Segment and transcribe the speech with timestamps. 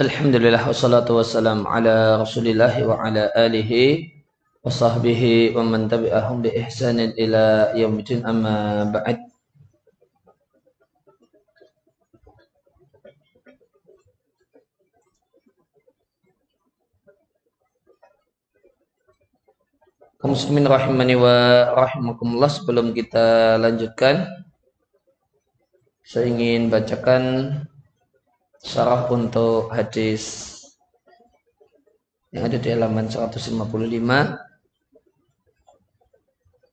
[0.00, 4.08] Alhamdulillah wassalatu wassalam ala rasulillah wa ala alihi
[4.64, 9.20] wa sahbihi wa man tabi'ahum bi ihsanin ila yaumidin amma ba'd.
[20.24, 24.24] Muslimin rahimani wa rahimakumullah sebelum kita lanjutkan
[26.08, 27.52] saya ingin bacakan
[28.60, 30.52] syarah untuk hadis
[32.30, 33.56] yang ada di halaman 155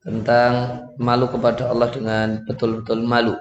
[0.05, 0.53] tentang
[0.99, 3.35] malu kepada Allah dengan betul-betul malu.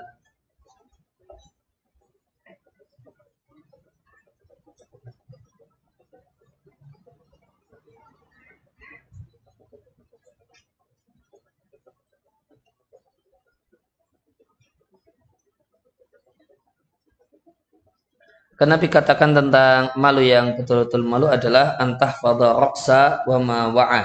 [18.57, 24.05] Karena Nabi katakan tentang malu yang betul-betul malu adalah antah fadha roksa wa ma wa'a.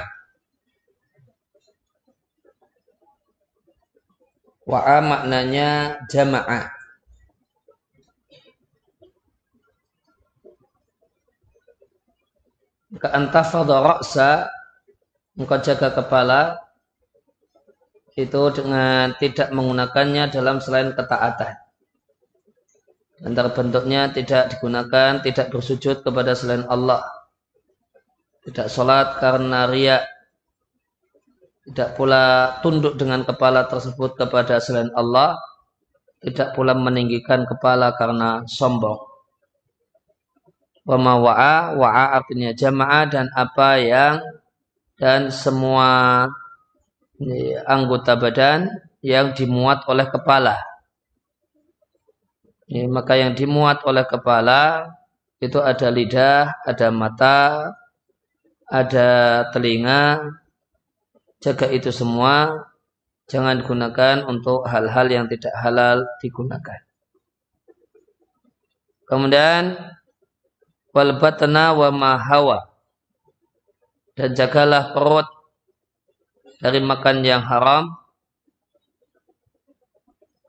[4.67, 6.67] Wa'a maknanya jama'ah.
[12.91, 14.51] Maka antah fadha roksa,
[15.39, 16.59] engkau jaga kepala,
[18.19, 21.60] itu dengan tidak menggunakannya dalam selain ketaatan.
[23.21, 27.05] Antara bentuknya tidak digunakan, tidak bersujud kepada selain Allah.
[28.41, 30.09] Tidak sholat karena riak.
[31.69, 35.37] Tidak pula tunduk dengan kepala tersebut kepada selain Allah.
[36.17, 38.97] Tidak pula meninggikan kepala karena sombong.
[40.81, 44.17] Wama wa'a, wa'a artinya jamaah dan apa yang
[44.97, 46.25] dan semua
[47.69, 48.65] anggota badan
[49.05, 50.70] yang dimuat oleh kepala
[52.71, 54.87] ini, maka yang dimuat oleh kepala
[55.43, 57.39] itu ada lidah, ada mata,
[58.63, 59.09] ada
[59.51, 60.23] telinga.
[61.43, 62.63] Jaga itu semua.
[63.27, 66.79] Jangan gunakan untuk hal-hal yang tidak halal digunakan.
[69.03, 69.75] Kemudian
[70.95, 72.71] wal batna wa mahawa.
[74.15, 75.27] Dan jagalah perut
[76.63, 77.99] dari makan yang haram.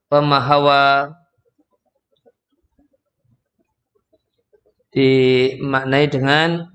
[0.07, 1.22] Pemahawa
[4.93, 6.69] dimaknai dengan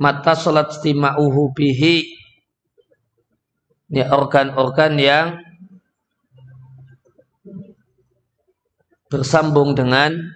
[0.00, 2.24] mata salat istima'uhu bihi.
[3.94, 5.28] Ini organ-organ yang
[9.12, 10.34] bersambung dengan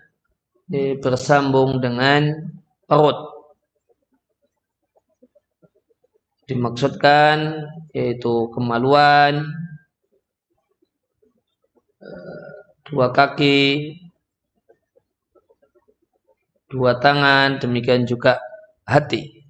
[1.02, 2.28] bersambung dengan
[2.86, 3.18] perut.
[6.46, 9.48] Dimaksudkan yaitu kemaluan
[12.88, 13.94] dua kaki,
[16.72, 18.40] dua tangan, demikian juga
[18.88, 19.44] hati.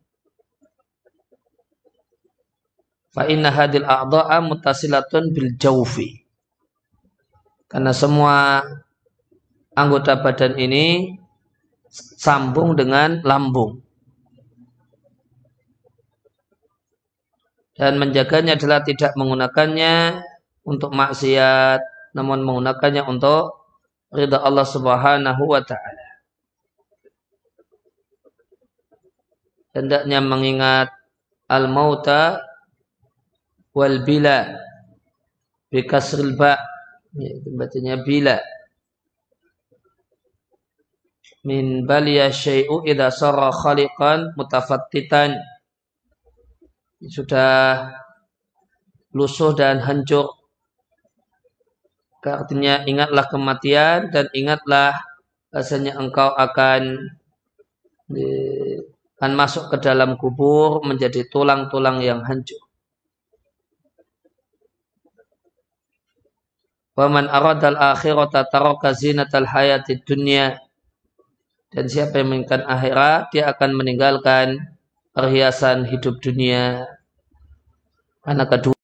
[3.14, 6.22] Fa inna hadil a'dha'a mutasilatun bil jawfi.
[7.68, 8.64] Karena semua
[9.74, 11.16] anggota badan ini
[11.92, 13.82] sambung dengan lambung.
[17.78, 20.26] Dan menjaganya adalah tidak menggunakannya
[20.66, 21.78] untuk maksiat,
[22.16, 23.58] namun menggunakannya untuk
[24.12, 26.06] ridha Allah Subhanahu wa taala.
[29.76, 30.90] Hendaknya mengingat
[31.46, 32.42] al-mauta
[33.76, 34.48] wal bila
[35.68, 36.56] bi kasril ba.
[37.16, 38.36] Ya, bacanya bila.
[41.46, 45.38] Min baliya syai'u idza sarra khaliqan mutafattitan.
[46.98, 47.94] Sudah
[49.14, 50.37] lusuh dan hancur
[52.18, 54.94] Artinya ingatlah kematian dan ingatlah
[55.54, 56.98] rasanya engkau akan
[59.18, 62.58] akan masuk ke dalam kubur menjadi tulang-tulang yang hancur.
[66.98, 70.58] Waman aradal akhirata taraka zinatal hayati dunya.
[71.68, 74.56] Dan siapa yang menginginkan akhirat, dia akan meninggalkan
[75.12, 76.88] perhiasan hidup dunia.
[78.24, 78.77] Karena kedua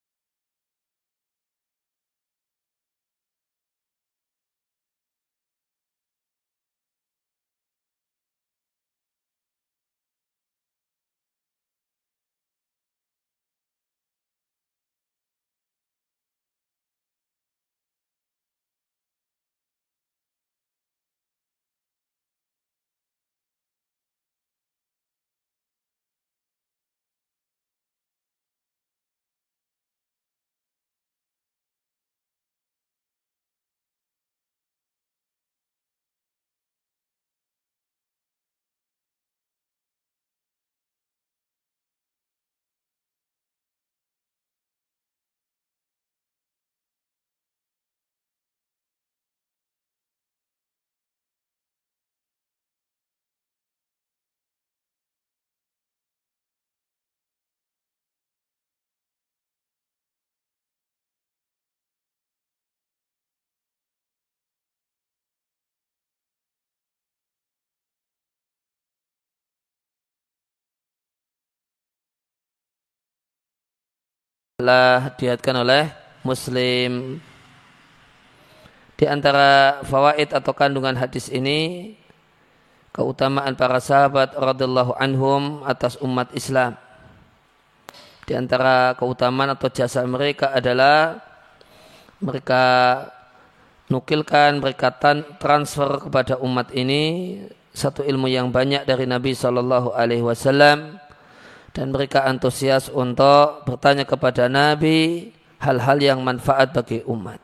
[74.54, 75.90] telah dihatkan oleh
[76.22, 77.18] Muslim.
[78.94, 81.90] Di antara fawaid atau kandungan hadis ini
[82.94, 86.78] keutamaan para sahabat radhiyallahu anhum atas umat Islam.
[88.30, 91.18] Di antara keutamaan atau jasa mereka adalah
[92.22, 92.62] mereka
[93.90, 94.94] nukilkan, mereka
[95.42, 97.42] transfer kepada umat ini
[97.74, 101.02] satu ilmu yang banyak dari Nabi Shallallahu Alaihi Wasallam
[101.74, 107.42] dan mereka antusias untuk bertanya kepada Nabi hal-hal yang manfaat bagi umat.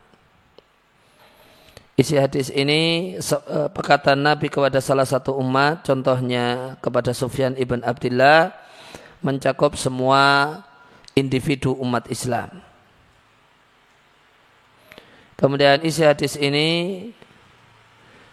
[1.98, 8.54] Isi hadis ini eh, perkataan Nabi kepada salah satu umat, contohnya kepada Sufyan ibn Abdullah,
[9.20, 10.56] mencakup semua
[11.12, 12.62] individu umat Islam.
[15.36, 17.10] Kemudian isi hadis ini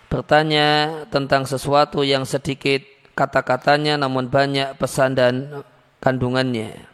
[0.07, 2.83] bertanya tentang sesuatu yang sedikit
[3.17, 5.33] kata-katanya namun banyak pesan dan
[6.01, 6.88] kandungannya.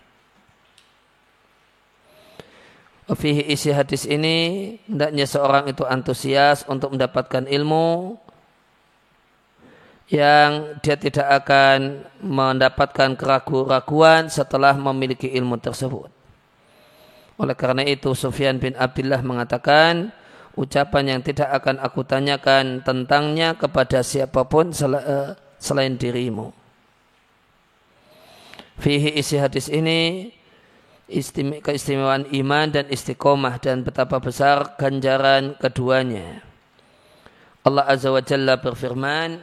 [3.13, 8.15] Fihi isi hadis ini hendaknya seorang itu antusias untuk mendapatkan ilmu
[10.07, 16.07] yang dia tidak akan mendapatkan keraguan-raguan setelah memiliki ilmu tersebut.
[17.35, 20.15] Oleh karena itu Sufyan bin Abdullah mengatakan
[20.55, 26.62] ucapan yang tidak akan aku tanyakan tentangnya kepada siapa pun eh, selain dirimu.
[28.81, 30.33] Fihi isi hadis ini
[31.61, 36.41] keistimewaan iman dan istiqomah dan betapa besar ganjaran keduanya.
[37.63, 39.39] Allah Azza wa Jalla berfirman,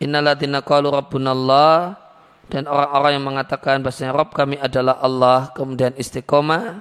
[0.00, 1.92] Innaladina qalu rabbuna Allah
[2.48, 6.80] dan orang-orang yang mengatakan bahasanya Rabb kami adalah Allah kemudian istiqomah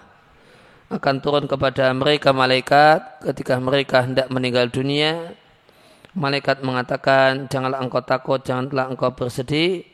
[0.90, 5.36] akan turun kepada mereka malaikat ketika mereka hendak meninggal dunia
[6.20, 9.88] malaikat mengatakan janganlah engkau takut, janganlah engkau bersedih,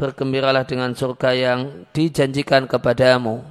[0.00, 3.44] bergembiralah dengan surga yang dijanjikan kepadamu.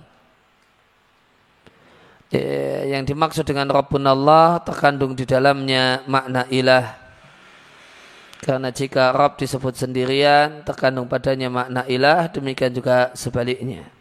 [2.34, 7.06] Eh, yang dimaksud dengan Rabbun Allah terkandung di dalamnya makna ilah.
[8.44, 13.95] Karena jika Rabb disebut sendirian, terkandung padanya makna ilah, demikian juga sebaliknya.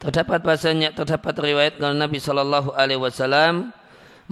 [0.00, 3.68] Terdapat bahasanya terdapat riwayat kalau Nabi Shallallahu Alaihi Wasallam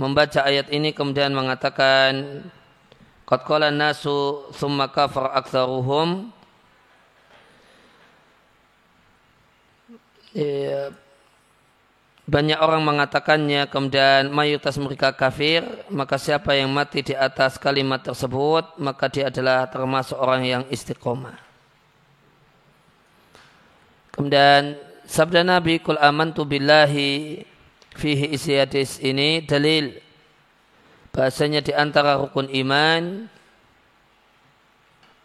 [0.00, 2.40] membaca ayat ini kemudian mengatakan
[3.28, 3.44] Qad
[3.76, 6.32] nasu thumma kafar aktsaruhum
[10.32, 10.88] ya,
[12.24, 18.80] banyak orang mengatakannya kemudian mayoritas mereka kafir maka siapa yang mati di atas kalimat tersebut
[18.80, 21.36] maka dia adalah termasuk orang yang istiqomah.
[24.16, 27.40] Kemudian sabda Nabi kul amantu billahi
[27.96, 29.96] fihi isi hadis ini dalil
[31.16, 33.26] bahasanya di antara rukun iman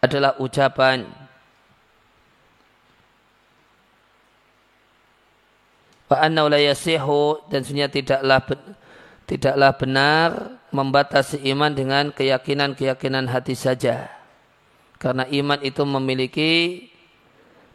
[0.00, 1.04] adalah ucapan.
[6.04, 8.40] Wa anna la yasihu dan sebenarnya tidaklah
[9.24, 10.28] tidaklah benar
[10.68, 14.12] membatasi iman dengan keyakinan-keyakinan hati saja.
[15.00, 16.52] Karena iman itu memiliki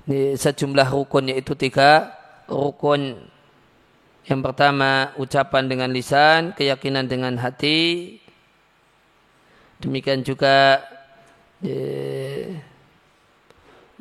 [0.09, 2.17] sejumlah rukun yaitu tiga
[2.49, 3.21] rukun.
[4.25, 8.17] Yang pertama ucapan dengan lisan, keyakinan dengan hati.
[9.79, 10.83] Demikian juga
[11.63, 11.81] ya,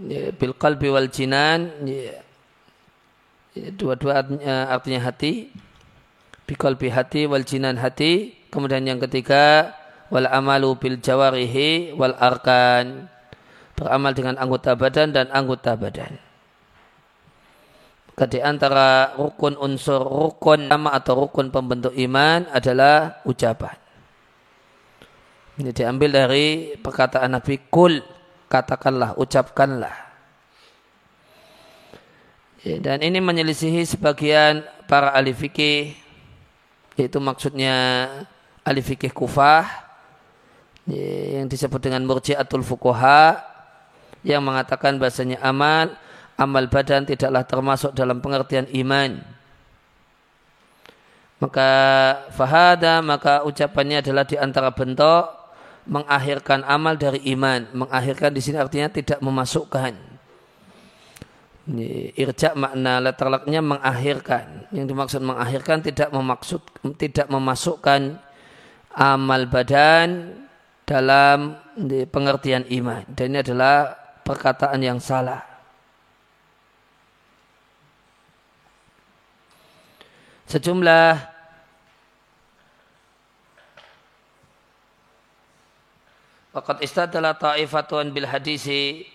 [0.02, 1.70] ya, bil qalbi wal jinan
[3.78, 4.26] dua-dua
[4.70, 5.54] artinya, hati
[6.46, 9.74] bil qalbi hati wal jinan hati kemudian yang ketiga
[10.10, 13.06] wal amalu bil jawarihi wal arkan
[13.78, 16.18] beramal dengan anggota badan dan anggota badan.
[18.10, 23.78] Maka di antara rukun unsur rukun nama atau rukun pembentuk iman adalah ucapan.
[25.62, 28.02] Ini diambil dari perkataan Nabi kul
[28.50, 30.10] katakanlah ucapkanlah.
[32.66, 35.94] Ya, dan ini menyelisihi sebagian para ahli fikih
[36.98, 38.10] yaitu maksudnya
[38.66, 39.62] ahli fikih kufah
[40.90, 43.47] ya, yang disebut dengan murjiatul fukuha
[44.26, 45.94] yang mengatakan bahasanya amal
[46.38, 49.18] amal badan tidaklah termasuk dalam pengertian iman.
[51.38, 51.70] Maka
[52.34, 55.26] fahada maka ucapannya adalah di antara bentuk
[55.86, 57.66] mengakhirkan amal dari iman.
[57.74, 59.94] Mengakhirkan di sini artinya tidak memasukkan.
[62.16, 64.70] Irja makna letterlaknya mengakhirkan.
[64.74, 66.62] Yang dimaksud mengakhirkan tidak memaksud
[66.98, 68.18] tidak memasukkan
[68.98, 70.42] amal badan
[70.82, 71.54] dalam
[72.10, 73.06] pengertian iman.
[73.14, 75.40] Dan ini adalah perkataan yang salah.
[80.44, 81.38] Sejumlah
[86.48, 89.06] Fakat istadalah ta'ifatun bil hadisi.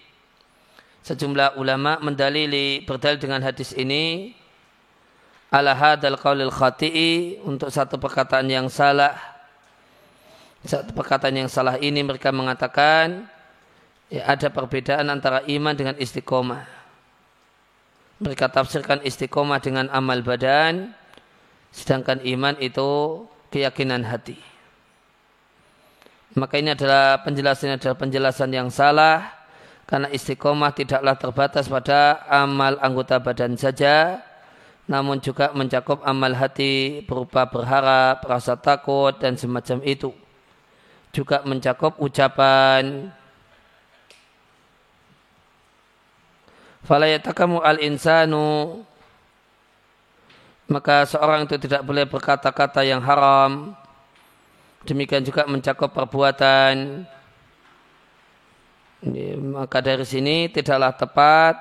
[1.03, 4.31] Sejumlah ulama mendalili berdalil dengan hadis ini
[5.51, 9.19] ala hadal qaulil khati'i untuk satu perkataan yang salah.
[10.63, 13.27] Satu perkataan yang salah ini mereka mengatakan
[14.13, 16.69] ya ada perbedaan antara iman dengan istiqomah.
[18.21, 20.93] Mereka tafsirkan istiqomah dengan amal badan,
[21.73, 24.37] sedangkan iman itu keyakinan hati.
[26.37, 29.33] Maka ini adalah penjelasan adalah penjelasan yang salah
[29.89, 34.21] karena istiqomah tidaklah terbatas pada amal anggota badan saja
[34.83, 40.11] namun juga mencakup amal hati berupa berharap, rasa takut dan semacam itu.
[41.15, 43.13] Juga mencakup ucapan
[46.83, 48.83] Falayatakamu al-insanu
[50.67, 53.75] maka seorang itu tidak boleh berkata-kata yang haram
[54.83, 57.07] Demikian juga mencakup perbuatan.
[59.55, 61.55] Maka dari sini tidaklah tepat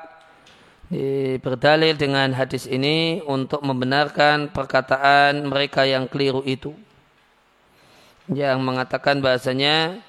[1.43, 6.75] berdalil dengan hadis ini untuk membenarkan perkataan mereka yang keliru itu.
[8.31, 10.03] Yang mengatakan bahasanya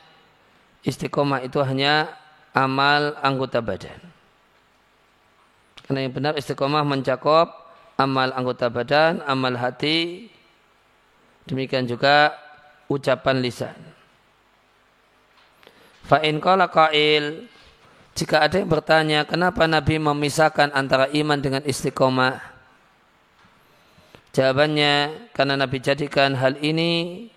[0.85, 2.13] istiqomah itu hanya
[2.53, 4.12] amal anggota badan.
[5.83, 7.51] Karena yang benar istiqomah mencakup
[7.99, 10.31] amal anggota badan, amal hati,
[11.45, 12.33] demikian juga
[12.87, 13.75] ucapan lisan.
[16.03, 17.47] Fa'in qala qail
[18.13, 22.39] jika ada yang bertanya kenapa Nabi memisahkan antara iman dengan istiqomah?
[24.33, 27.29] Jawabannya karena Nabi jadikan hal ini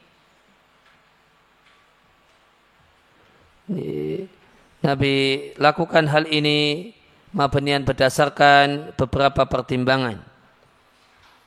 [4.81, 5.15] Nabi
[5.61, 6.95] lakukan hal ini
[7.35, 10.21] mabnian berdasarkan beberapa pertimbangan.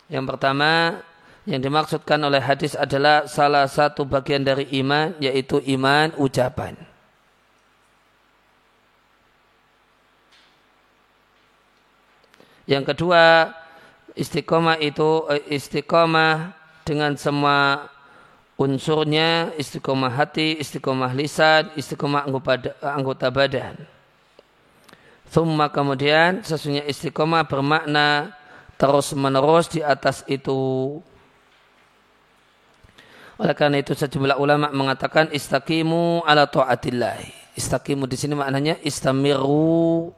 [0.09, 1.03] Yang pertama,
[1.45, 6.75] yang dimaksudkan oleh hadis adalah salah satu bagian dari iman yaitu iman ucapan.
[12.69, 13.49] Yang kedua,
[14.13, 16.53] istiqomah itu eh, istiqomah
[16.85, 17.89] dengan semua
[18.61, 22.29] unsurnya, istiqomah hati, istiqomah lisan, istiqomah
[22.83, 23.98] anggota badan.
[25.29, 28.33] Thumma kemudian sesungguhnya istiqomah bermakna
[28.81, 30.97] terus menerus di atas itu.
[33.39, 37.21] Oleh karena itu sejumlah ulama mengatakan istaqimu ala taatillah.
[37.53, 40.11] Istaqimu di sini maknanya istamiru.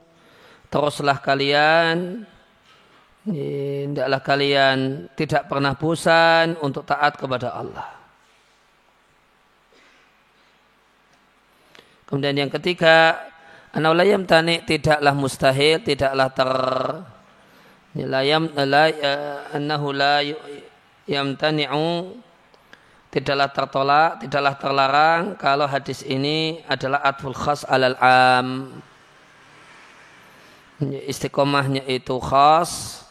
[0.72, 2.24] Teruslah kalian
[3.28, 7.88] hendaklah kalian tidak pernah bosan untuk taat kepada Allah.
[12.10, 13.16] Kemudian yang ketiga,
[13.72, 16.52] anaulayam tani tidaklah mustahil, tidaklah ter
[17.96, 18.88] layam la
[19.52, 20.24] annahu la
[21.08, 22.16] yamtani'u
[23.12, 28.80] tidaklah tertolak, tidaklah terlarang kalau hadis ini adalah atful khas alal am.
[30.82, 33.04] Istiqomahnya itu khas,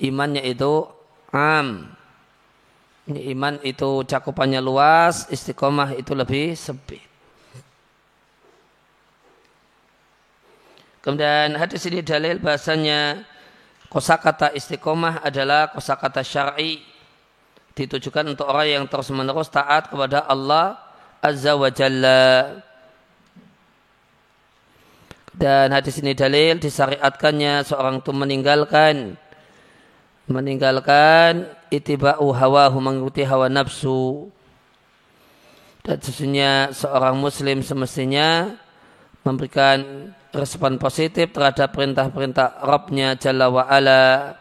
[0.00, 0.88] imannya itu
[1.36, 1.92] am.
[3.10, 7.09] Iman itu cakupannya luas, istiqomah itu lebih sempit.
[11.00, 13.24] Kemudian hadis ini dalil bahasanya
[13.88, 16.84] kosakata istiqomah adalah kosakata syar'i
[17.72, 20.76] ditujukan untuk orang yang terus menerus taat kepada Allah
[21.24, 22.60] Azza wa Jalla.
[25.32, 29.16] Dan hadis ini dalil disyariatkannya seorang itu meninggalkan
[30.28, 34.28] meninggalkan itiba'u hawahu mengikuti hawa nafsu.
[35.80, 38.52] Dan sesungguhnya seorang muslim semestinya
[39.24, 44.34] memberikan respon positif terhadap perintah-perintah Rabbnya Jalla wa'ala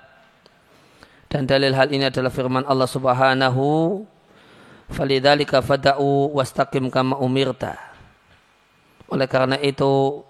[1.29, 4.01] dan dalil hal ini adalah firman Allah Subhanahu
[4.89, 7.77] Falidhalika fada'u wastaqim kama umirta.
[9.05, 10.25] Oleh karena itu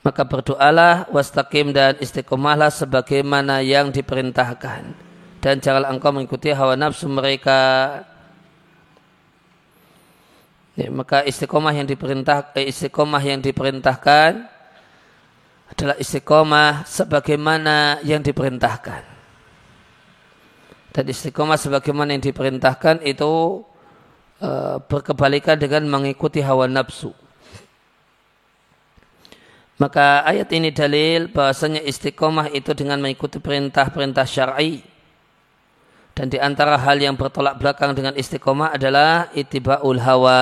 [0.00, 4.96] maka berdoalah wastaqim dan istiqomahlah sebagaimana yang diperintahkan.
[5.44, 8.00] Dan janganlah engkau mengikuti hawa nafsu mereka
[10.76, 14.56] ya, maka istiqomah yang diperintah eh, istiqomah yang diperintahkan
[15.66, 19.02] adalah istiqomah sebagaimana yang diperintahkan.
[20.94, 23.60] Dan istiqomah sebagaimana yang diperintahkan itu
[24.40, 24.50] e,
[24.88, 27.12] berkebalikan dengan mengikuti hawa nafsu.
[29.76, 34.80] Maka ayat ini dalil bahasanya istiqomah itu dengan mengikuti perintah-perintah syar'i.
[36.16, 40.40] Dan di antara hal yang bertolak belakang dengan istiqomah adalah itiba'ul hawa,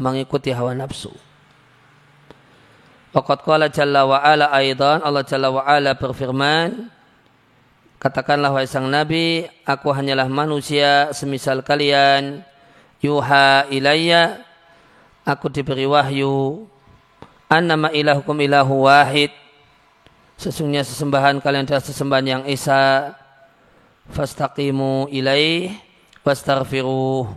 [0.00, 1.12] mengikuti hawa nafsu.
[3.12, 6.88] Waqad qala jalla wa ala aidan Allah jalla wa ala berfirman
[8.00, 12.42] Katakanlah wahai sang nabi aku hanyalah manusia semisal kalian
[12.98, 14.42] yuha ilayya
[15.22, 16.66] aku diberi wahyu
[17.46, 19.30] annama ilahukum ilahu wahid
[20.34, 23.14] sesungguhnya sesembahan kalian adalah sesembahan yang esa
[24.12, 25.72] fastaqimu ilaih
[26.20, 27.32] wastaghfiruh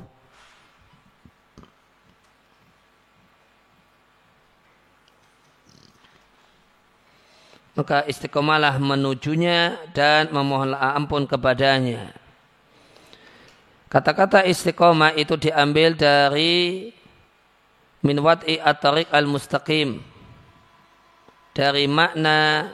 [7.75, 12.15] maka istiqomalah menujunya dan memohonlah ampun kepadanya.
[13.91, 16.89] Kata-kata istiqomah itu diambil dari
[18.01, 20.04] min wat'i at-tariq al-mustaqim.
[21.56, 22.71] Dari makna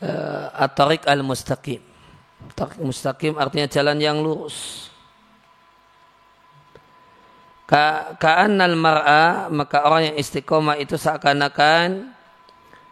[0.00, 1.95] uh, at-tariq al-mustaqim.
[2.80, 4.88] Mustaqim artinya jalan yang lurus.
[7.66, 12.14] Ka ka'annal mar'a maka orang yang istiqomah itu seakan-akan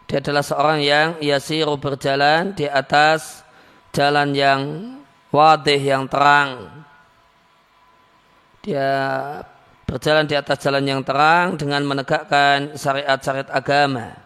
[0.05, 3.41] dia adalah seorang yang yasiru berjalan di atas
[3.89, 4.61] jalan yang
[5.33, 6.69] wadih yang terang.
[8.61, 8.89] Dia
[9.85, 14.24] berjalan di atas jalan yang terang dengan menegakkan syariat-syariat agama.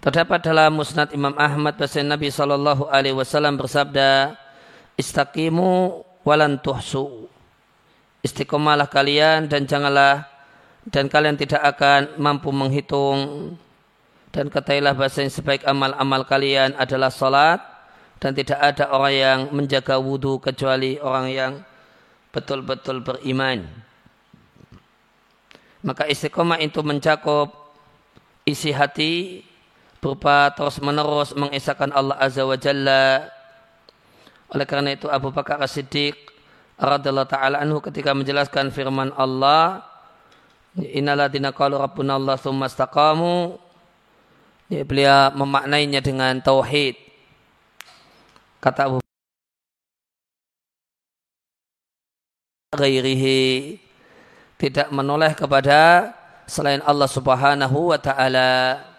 [0.00, 4.32] Terdapat dalam Musnad Imam Ahmad bahasa Nabi Shallallahu Alaihi Wasallam bersabda,
[4.96, 7.28] istaqimu walan tuhsu.
[8.24, 10.24] Istiqomalah kalian dan janganlah
[10.88, 13.52] dan kalian tidak akan mampu menghitung
[14.32, 17.60] dan ketahuilah bahasa yang sebaik amal-amal kalian adalah salat
[18.24, 21.52] dan tidak ada orang yang menjaga wudhu kecuali orang yang
[22.32, 23.68] betul-betul beriman.
[25.84, 27.52] Maka istiqomah itu mencakup
[28.48, 29.44] isi hati
[30.00, 33.28] berupa terus menerus mengisahkan Allah Azza wa Jalla.
[34.50, 36.16] Oleh karena itu Abu Bakar As-Siddiq
[36.80, 39.84] radhiyallahu taala anhu ketika menjelaskan firman Allah
[40.74, 43.60] Innaladina qalu rabbuna Allah tsumma istaqamu
[44.72, 46.96] ya, beliau memaknainya dengan tauhid.
[48.62, 48.98] Kata Abu
[52.70, 53.76] ghairihi
[54.56, 56.14] tidak menoleh kepada
[56.46, 58.89] selain Allah Subhanahu wa taala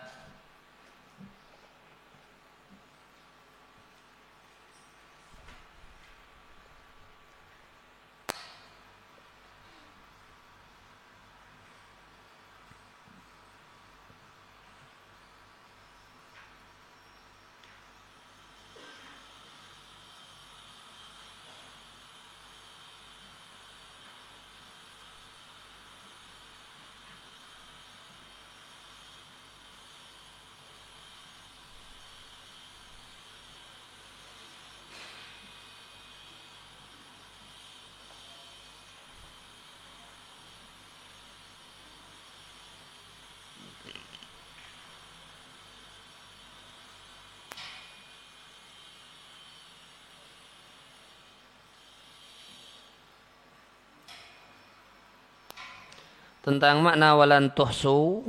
[56.41, 58.25] tentang makna walan tuhsu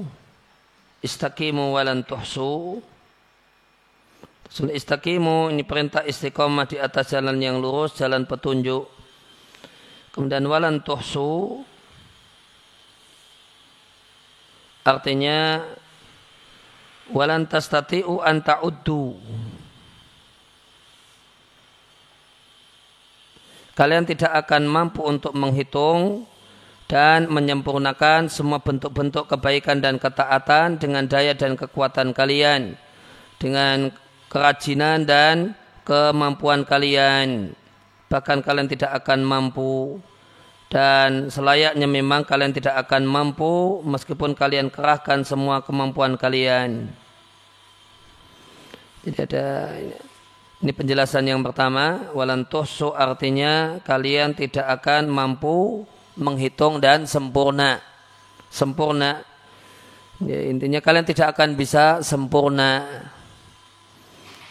[1.00, 2.84] istaqimu walan tuhsu
[4.52, 8.84] Rasul istaqimu ini perintah istiqomah di atas jalan yang lurus, jalan petunjuk.
[10.12, 11.64] Kemudian walan tuhsu
[14.84, 15.64] artinya
[17.16, 19.16] walan tastati'u an ta'uddu.
[23.72, 26.28] Kalian tidak akan mampu untuk menghitung
[26.92, 32.76] dan menyempurnakan semua bentuk-bentuk kebaikan dan ketaatan dengan daya dan kekuatan kalian
[33.40, 33.88] dengan
[34.28, 35.56] kerajinan dan
[35.88, 37.56] kemampuan kalian.
[38.12, 40.04] Bahkan kalian tidak akan mampu.
[40.68, 46.92] Dan selayaknya memang kalian tidak akan mampu meskipun kalian kerahkan semua kemampuan kalian.
[49.04, 49.48] Jadi ada
[50.60, 50.72] ini.
[50.72, 52.08] Penjelasan yang pertama.
[52.12, 57.80] Walan tuhsu artinya kalian tidak akan mampu menghitung dan sempurna.
[58.52, 59.24] Sempurna.
[60.22, 62.84] Ya, intinya kalian tidak akan bisa sempurna.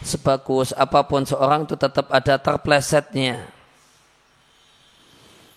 [0.02, 3.46] Sebagus apa pun seorang itu tetap ada terplesetnya.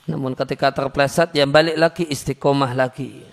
[0.05, 3.25] Namun ketika terpleset ya balik lagi istiqomah lagi.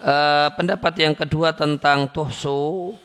[0.00, 2.96] Uh, pendapat yang kedua tentang tuhsu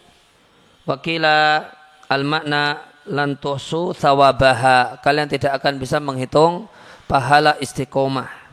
[0.87, 1.67] wakila
[2.07, 5.01] al makna lantusu sawabaha.
[5.01, 6.69] Kalian tidak akan bisa menghitung
[7.05, 8.45] pahala istiqomah.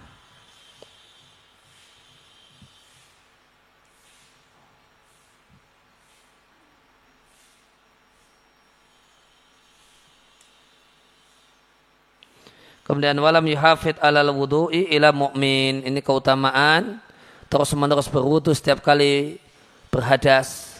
[12.82, 15.80] Kemudian walam yuhafid alal wudu'i ila mu'min.
[15.86, 17.00] Ini keutamaan
[17.48, 19.40] terus menerus berwudu setiap kali
[19.88, 20.71] berhadas.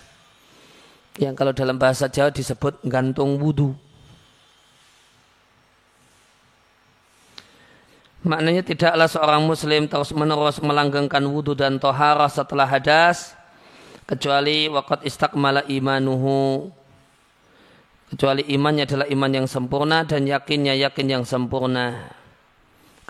[1.21, 3.77] Yang kalau dalam bahasa Jawa disebut gantung wudu.
[8.23, 13.35] Maknanya tidaklah seorang muslim terus menerus melanggengkan wudhu dan tohara setelah hadas
[14.07, 16.71] kecuali wakat istakmala imanuhu.
[18.15, 22.15] Kecuali imannya adalah iman yang sempurna dan yakinnya yakin yang sempurna.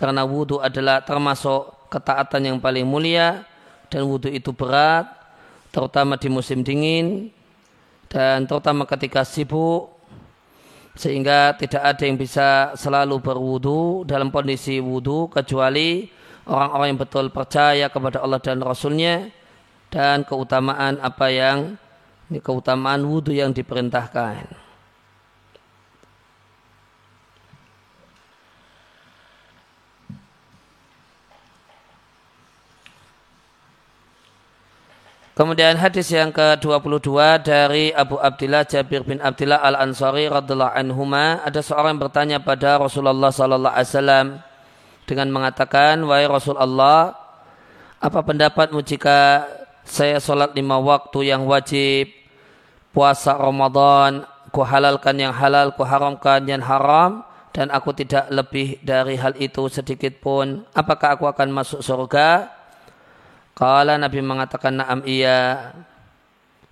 [0.01, 3.45] Karena wudhu adalah termasuk ketaatan yang paling mulia
[3.93, 5.13] dan wudhu itu berat
[5.69, 7.29] terutama di musim dingin
[8.13, 9.89] dan terutama ketika sibuk
[10.93, 16.13] sehingga tidak ada yang bisa selalu berwudu dalam kondisi wudu kecuali
[16.45, 19.33] orang-orang yang betul percaya kepada Allah dan Rasulnya
[19.89, 21.81] dan keutamaan apa yang
[22.29, 24.62] keutamaan wudu yang diperintahkan.
[35.33, 37.09] Kemudian hadis yang ke-22
[37.41, 43.33] dari Abu Abdillah Jabir bin Abdillah Al-Ansari radhiallahu anhuma ada seorang yang bertanya pada Rasulullah
[43.33, 44.27] sallallahu alaihi wasallam
[45.09, 47.17] dengan mengatakan wahai Rasulullah
[47.97, 49.49] apa pendapatmu jika
[49.89, 52.13] saya sholat lima waktu yang wajib?
[52.93, 57.25] Puasa Ramadan ku halalkan yang halal ku haramkan yang haram
[57.57, 60.69] dan aku tidak lebih dari hal itu sedikit pun.
[60.77, 62.53] Apakah aku akan masuk surga
[63.53, 65.73] Kala Nabi mengatakan na'am iya.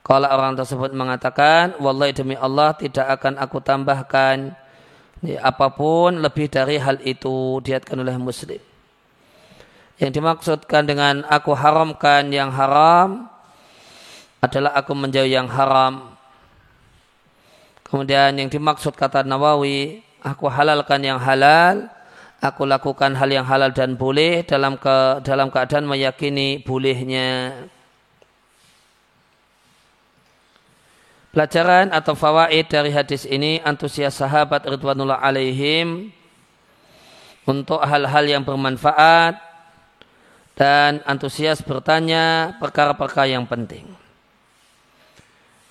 [0.00, 4.56] Kala orang tersebut mengatakan, Wallahi demi Allah tidak akan aku tambahkan
[5.20, 8.58] apa pun lebih dari hal itu diatkan oleh muslim.
[10.00, 13.28] Yang dimaksudkan dengan aku haramkan yang haram
[14.40, 16.16] adalah aku menjauhi yang haram.
[17.84, 21.92] Kemudian yang dimaksud kata Nawawi, aku halalkan yang halal
[22.40, 27.52] aku lakukan hal yang halal dan boleh dalam ke, dalam keadaan meyakini bolehnya.
[31.30, 36.10] Pelajaran atau fawaid dari hadis ini antusias sahabat Ridwanullah alaihim
[37.46, 39.38] untuk hal-hal yang bermanfaat
[40.58, 43.86] dan antusias bertanya perkara-perkara yang penting.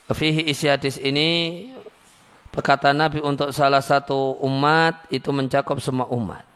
[0.10, 1.70] Fihi isi hadis ini
[2.50, 6.49] perkataan Nabi untuk salah satu umat itu mencakup semua umat.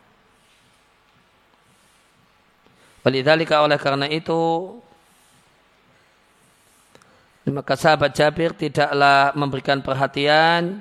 [3.03, 4.71] Walidhalika oleh karena itu
[7.51, 10.79] maka sahabat Jabir tidaklah memberikan perhatian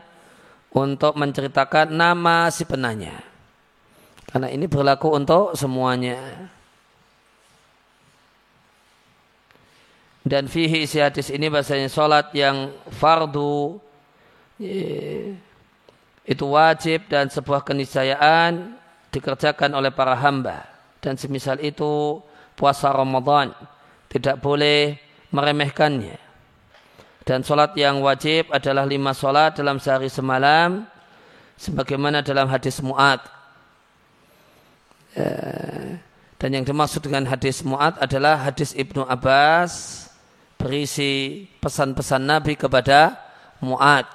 [0.71, 3.19] untuk menceritakan nama si penanya.
[4.31, 6.49] Karena ini berlaku untuk semuanya.
[10.23, 13.83] Dan fihi isi hadis ini bahasanya sholat yang fardu
[16.23, 18.79] itu wajib dan sebuah keniscayaan
[19.11, 20.72] dikerjakan oleh para hamba
[21.03, 22.23] dan semisal itu
[22.55, 23.51] puasa Ramadan
[24.07, 24.97] tidak boleh
[25.35, 26.17] meremehkannya.
[27.23, 30.87] Dan sholat yang wajib adalah lima sholat dalam sehari semalam
[31.59, 33.23] sebagaimana dalam hadis Mu'ad.
[35.15, 35.99] Eh,
[36.39, 40.07] dan yang dimaksud dengan hadis Mu'ad adalah hadis Ibnu Abbas
[40.59, 43.19] berisi pesan-pesan Nabi kepada
[43.63, 44.07] Mu'ad.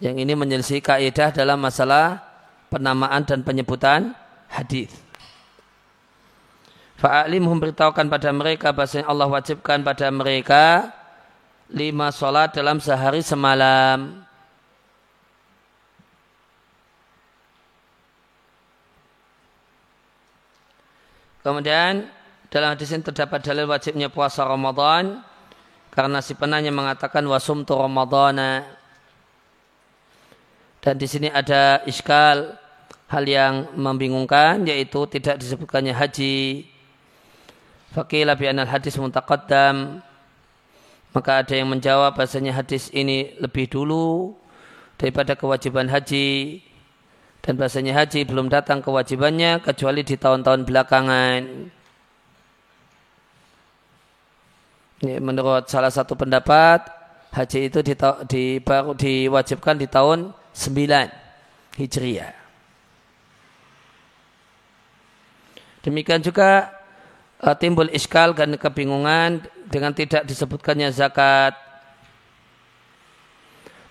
[0.00, 2.20] Yang ini menyelisih kaidah dalam masalah
[2.68, 4.12] penamaan dan penyebutan
[4.52, 4.92] hadis.
[7.02, 10.94] Fa'alimhum beritahukan pada mereka bahasanya Allah wajibkan pada mereka
[11.74, 14.22] lima sholat dalam sehari semalam.
[21.42, 22.06] Kemudian
[22.54, 25.26] dalam hadis ini terdapat dalil wajibnya puasa Ramadan
[25.90, 28.62] karena si penanya mengatakan wasumtu Ramadana.
[30.78, 32.54] Dan di sini ada iskal
[33.10, 36.70] hal yang membingungkan yaitu tidak disebutkannya haji
[37.92, 40.00] Fakila bi'anal hadis muntaqaddam.
[41.12, 44.32] Maka ada yang menjawab bahasanya hadis ini lebih dulu
[44.96, 46.64] daripada kewajiban haji.
[47.44, 51.40] Dan bahasanya haji belum datang kewajibannya kecuali di tahun-tahun belakangan.
[55.02, 56.86] Ini menurut salah satu pendapat,
[57.34, 57.92] haji itu di,
[58.30, 62.32] di, baru diwajibkan di tahun 9 Hijriah.
[65.82, 66.81] Demikian juga
[67.42, 71.58] uh, timbul iskal dan kebingungan dengan tidak disebutkannya zakat.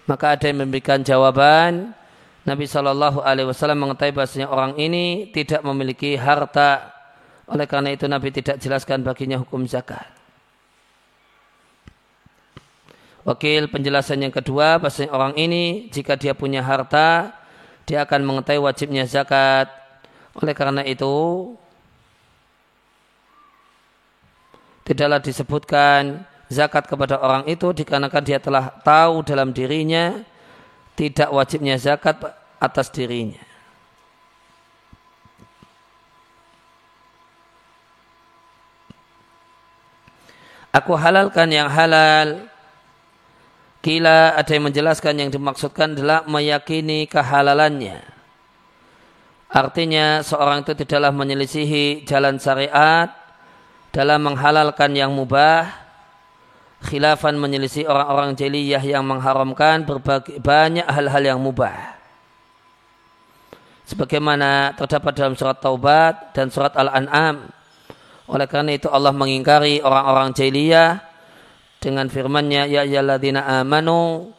[0.08, 1.94] Maka ada yang memberikan jawaban.
[2.42, 6.90] Nabi Shallallahu Alaihi Wasallam mengetahui bahasanya orang ini tidak memiliki harta.
[7.46, 10.10] Oleh karena itu Nabi tidak jelaskan baginya hukum zakat.
[13.22, 17.38] Wakil penjelasan yang kedua bahasanya orang ini jika dia punya harta
[17.86, 19.70] dia akan mengetahui wajibnya zakat.
[20.38, 21.12] Oleh karena itu,
[24.92, 30.20] tidaklah disebutkan zakat kepada orang itu dikarenakan dia telah tahu dalam dirinya
[31.00, 32.20] tidak wajibnya zakat
[32.60, 33.40] atas dirinya.
[40.76, 42.52] Aku halalkan yang halal.
[43.82, 48.04] Kila ada yang menjelaskan yang dimaksudkan adalah meyakini kehalalannya.
[49.52, 53.21] Artinya seorang itu tidaklah menyelisihi jalan syariat
[53.92, 55.80] dalam menghalalkan yang mubah.
[56.82, 61.94] Khilafan menyelisih orang-orang jeliyah yang mengharamkan berbagai banyak hal-hal yang mubah.
[63.86, 67.54] Sebagaimana terdapat dalam surat Taubat dan surat Al-An'am
[68.32, 71.04] oleh karena itu Allah mengingkari orang-orang jahiliyah
[71.84, 74.32] dengan firman-Nya ya ayyuhalladzina amanu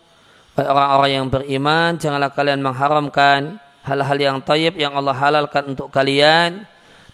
[0.56, 6.64] orang-orang yang beriman janganlah kalian mengharamkan hal-hal yang tayyib yang Allah halalkan untuk kalian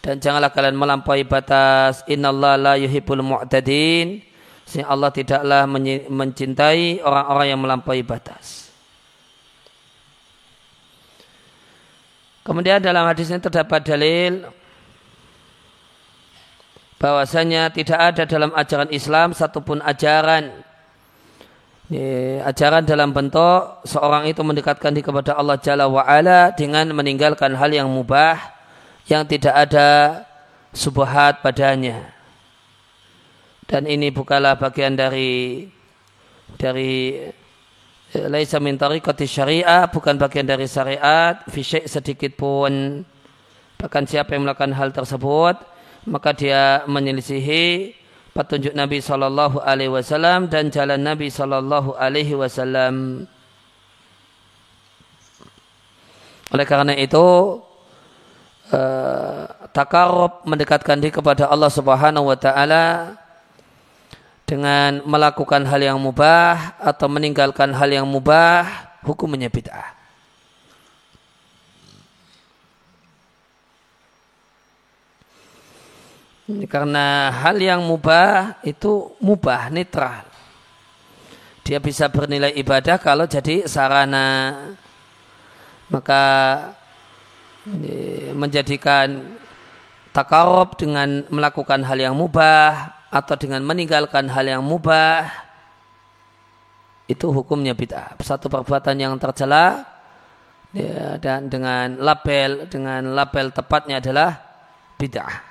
[0.09, 4.25] dan janganlah kalian melampaui batas innallaha la yuhibbul mu'tadin.
[4.65, 5.69] Sehingga Allah tidaklah
[6.09, 8.73] mencintai orang-orang yang melampaui batas.
[12.41, 14.49] Kemudian dalam hadis ini terdapat dalil
[16.97, 20.65] bahwasanya tidak ada dalam ajaran Islam satupun ajaran.
[22.49, 27.93] Ajaran dalam bentuk seorang itu mendekatkan diri kepada Allah Jalla wa'ala dengan meninggalkan hal yang
[27.93, 28.58] mubah
[29.09, 30.23] yang tidak ada
[30.71, 32.13] subuhat padanya
[33.65, 35.65] dan ini bukanlah bagian dari
[36.57, 37.25] dari
[38.13, 43.03] eh, laisa min tariqati syariah bukan bagian dari syariat fi sedikit pun
[43.81, 45.57] bahkan siapa yang melakukan hal tersebut
[46.09, 47.97] maka dia menyelisihi
[48.39, 53.27] petunjuk Nabi Shallallahu Alaihi Wasallam dan jalan Nabi Shallallahu Alaihi Wasallam.
[56.49, 57.59] Oleh karena itu,
[58.73, 62.85] uh, takarub mendekatkan diri kepada Allah Subhanahu Wa Taala
[64.49, 68.65] dengan melakukan hal yang mubah atau meninggalkan hal yang mubah,
[69.05, 69.99] hukumnya bid'ah.
[76.49, 80.25] Karena hal yang mubah itu mubah, netral.
[81.61, 84.57] Dia bisa bernilai ibadah kalau jadi sarana.
[85.93, 86.25] Maka
[88.33, 89.39] menjadikan
[90.13, 95.29] takarub dengan melakukan hal yang mubah atau dengan meninggalkan hal yang mubah
[97.09, 98.21] itu hukumnya bid'ah.
[98.21, 99.89] Satu perbuatan yang tercela
[100.77, 104.37] ya, dan dengan label dengan label tepatnya adalah
[105.01, 105.49] bid'ah.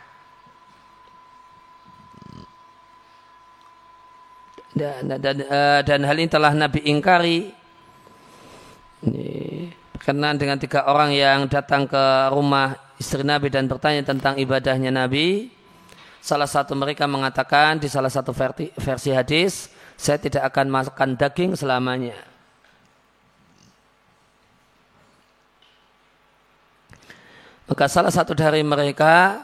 [4.78, 7.50] dan, dan, uh, dan hal ini telah Nabi ingkari
[10.08, 15.52] karena dengan tiga orang yang datang ke rumah istri Nabi dan bertanya tentang ibadahnya Nabi.
[16.24, 19.68] Salah satu mereka mengatakan di salah satu versi, hadis
[20.00, 22.16] saya tidak akan makan daging selamanya.
[27.68, 29.44] Maka salah satu dari mereka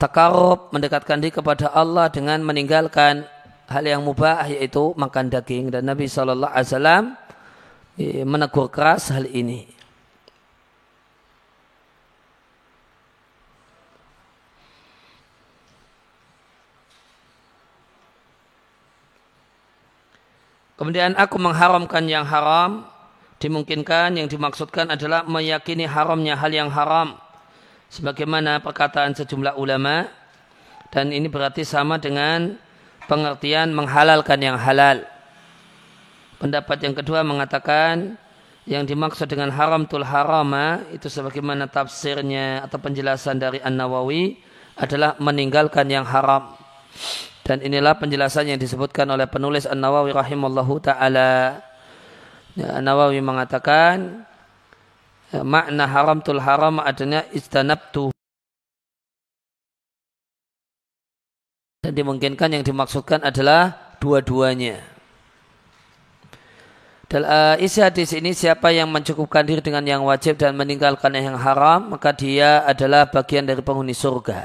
[0.00, 3.28] takarub mendekatkan diri kepada Allah dengan meninggalkan
[3.68, 5.68] hal yang mubah yaitu makan daging.
[5.68, 7.25] Dan Nabi Shallallahu Alaihi Wasallam
[7.98, 9.76] menegur keras hal ini.
[20.76, 22.84] Kemudian aku mengharamkan yang haram,
[23.40, 27.16] dimungkinkan yang dimaksudkan adalah meyakini haramnya hal yang haram.
[27.88, 30.04] Sebagaimana perkataan sejumlah ulama,
[30.92, 32.60] dan ini berarti sama dengan
[33.08, 35.15] pengertian menghalalkan yang halal.
[36.36, 38.20] Pendapat yang kedua mengatakan
[38.66, 44.36] yang dimaksud dengan haram tul harama itu sebagaimana tafsirnya atau penjelasan dari An-Nawawi
[44.76, 46.52] adalah meninggalkan yang haram.
[47.46, 51.62] Dan inilah penjelasan yang disebutkan oleh penulis An-Nawawi rahimallahu taala.
[52.58, 54.26] Ya, An-Nawawi mengatakan
[55.30, 58.10] ya, makna haram tul haram adanya istanabtu
[61.86, 64.95] Dan dimungkinkan yang dimaksudkan adalah dua-duanya.
[67.06, 71.94] Uh, isi hadis ini siapa yang mencukupkan diri dengan yang wajib dan meninggalkan yang haram
[71.94, 74.42] maka dia adalah bagian dari penghuni surga.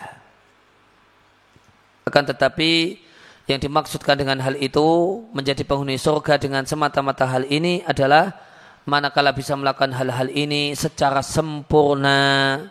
[2.05, 3.01] Akan tetapi
[3.49, 4.85] yang dimaksudkan dengan hal itu
[5.33, 8.37] menjadi penghuni surga dengan semata-mata hal ini adalah
[8.85, 12.61] manakala bisa melakukan hal-hal ini secara sempurna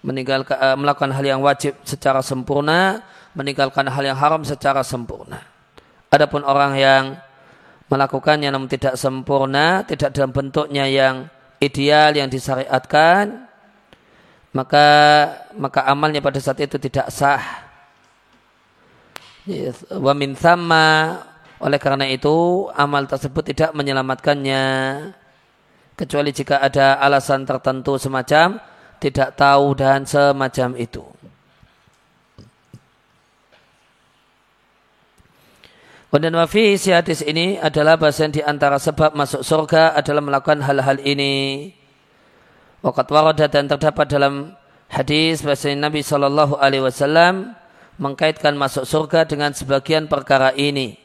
[0.00, 3.04] meninggalkan uh, melakukan hal yang wajib secara sempurna,
[3.38, 5.51] meninggalkan hal yang haram secara sempurna.
[6.12, 7.04] Adapun orang yang
[7.88, 13.48] melakukannya namun tidak sempurna, tidak dalam bentuknya yang ideal yang disyariatkan,
[14.52, 14.86] maka
[15.56, 17.40] maka amalnya pada saat itu tidak sah.
[19.88, 21.18] Wa min thamma
[21.62, 24.64] oleh karena itu amal tersebut tidak menyelamatkannya
[25.96, 28.58] kecuali jika ada alasan tertentu semacam
[28.98, 31.02] tidak tahu dan semacam itu.
[36.12, 41.00] Kemudian wafi si hadis ini adalah bahasan di antara sebab masuk surga adalah melakukan hal-hal
[41.00, 41.72] ini.
[42.84, 44.52] Wakat waradah dan terdapat dalam
[44.92, 47.56] hadis bahasa Nabi Shallallahu Alaihi Wasallam
[47.96, 51.00] mengkaitkan masuk surga dengan sebagian perkara ini.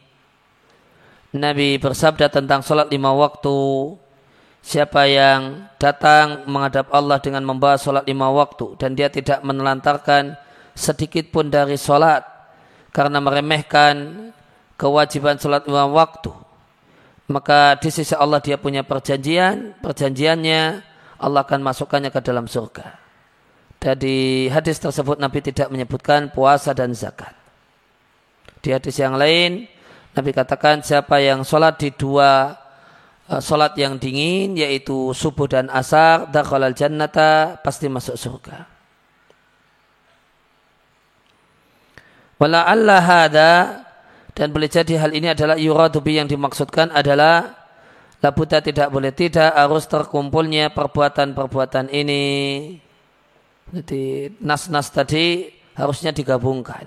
[1.31, 3.55] Nabi bersabda tentang sholat lima waktu.
[4.59, 10.35] Siapa yang datang menghadap Allah dengan membawa sholat lima waktu dan dia tidak menelantarkan
[10.75, 12.27] sedikit pun dari sholat
[12.91, 13.95] karena meremehkan
[14.77, 16.31] kewajiban sholat lima waktu.
[17.27, 20.61] Maka di sisi Allah dia punya perjanjian perjanjiannya
[21.19, 22.95] Allah akan masukkannya ke dalam surga.
[23.77, 27.35] Dari hadis tersebut Nabi tidak menyebutkan puasa dan zakat.
[28.63, 29.67] Di hadis yang lain
[30.15, 32.55] Nabi katakan siapa yang sholat di dua
[33.27, 38.65] uh, sholat yang dingin yaitu subuh dan asar dakhalal jannata pasti masuk surga.
[42.37, 43.51] Wala Allah hada
[44.37, 47.57] dan boleh jadi hal ini adalah yuradubi yang dimaksudkan adalah
[48.21, 52.25] labuta tidak boleh tidak harus terkumpulnya perbuatan-perbuatan ini.
[53.73, 56.85] Jadi nas-nas tadi harusnya digabungkan.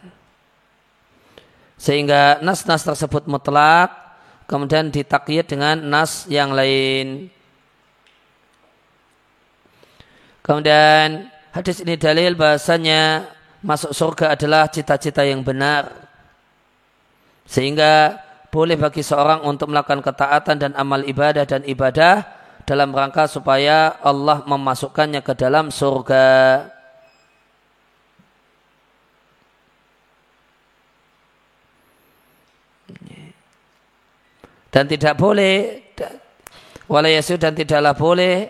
[1.74, 3.98] Sehingga nas-nas tersebut mutlak
[4.46, 7.34] kemudian ditakyid dengan nas yang lain.
[10.46, 13.26] Kemudian hadis ini dalil bahasanya
[13.58, 16.09] masuk surga adalah cita-cita yang benar.
[17.50, 18.22] Sehingga
[18.54, 22.22] boleh bagi seorang untuk melakukan ketaatan dan amal ibadah dan ibadah
[22.62, 26.30] dalam rangka supaya Allah memasukkannya ke dalam surga.
[34.70, 35.82] Dan tidak boleh
[36.86, 38.46] walayasu dan tidaklah boleh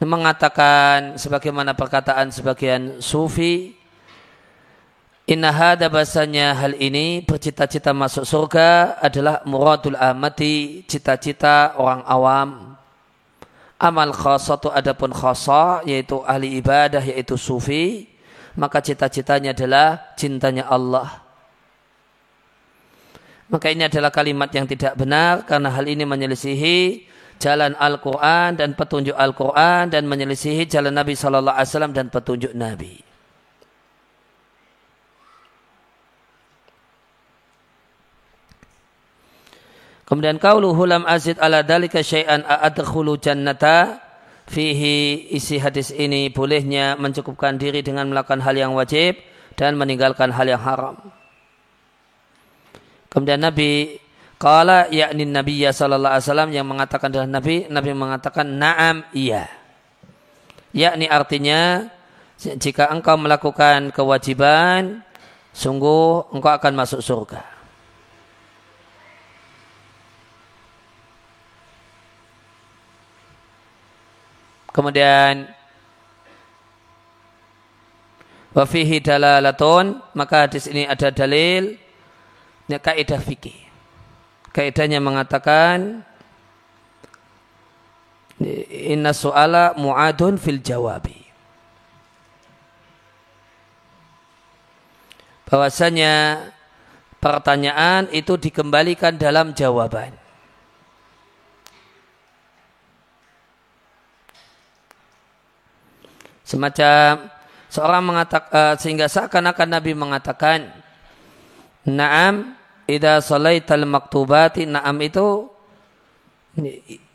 [0.00, 3.83] mengatakan sebagaimana perkataan sebagian sufi
[5.24, 12.50] Inna hada bahasanya hal ini bercita-cita masuk surga adalah muradul amati, cita-cita orang awam.
[13.80, 18.04] Amal khasatu adapun khasa yaitu ahli ibadah yaitu sufi,
[18.52, 21.24] maka cita-citanya adalah cintanya Allah.
[23.48, 27.08] Maka ini adalah kalimat yang tidak benar karena hal ini menyelisihi
[27.40, 33.13] jalan Al-Quran dan petunjuk Al-Quran dan menyelisihi jalan Nabi Sallallahu Alaihi Wasallam dan petunjuk Nabi.
[40.14, 43.98] Kemudian kauluhu lam azid ala dalika syai'an a'adkhulu jannata
[44.46, 49.18] fihi isi hadis ini bolehnya mencukupkan diri dengan melakukan hal yang wajib
[49.58, 51.02] dan meninggalkan hal yang haram.
[53.10, 53.98] Kemudian Nabi
[54.38, 59.50] kala yakni Nabi ya sallallahu alaihi wasallam yang mengatakan adalah Nabi, Nabi mengatakan na'am iya.
[60.70, 61.90] Yakni artinya
[62.38, 65.02] jika engkau melakukan kewajiban
[65.50, 67.53] sungguh engkau akan masuk surga.
[74.74, 75.46] Kemudian
[78.50, 81.78] wafihi dalalatun maka di sini ada dalil
[82.66, 83.60] ini kaidah fikih.
[84.50, 86.02] Kaidahnya mengatakan
[88.70, 91.22] inna su'ala mu'adun fil jawabi.
[95.44, 96.40] Bahwasanya
[97.22, 100.23] pertanyaan itu dikembalikan dalam jawaban.
[106.54, 107.34] Semacam
[107.66, 110.70] seorang mengatakan uh, sehingga seakan-akan Nabi mengatakan
[111.90, 112.54] Naam
[112.86, 115.50] idza salaital maktubati Naam itu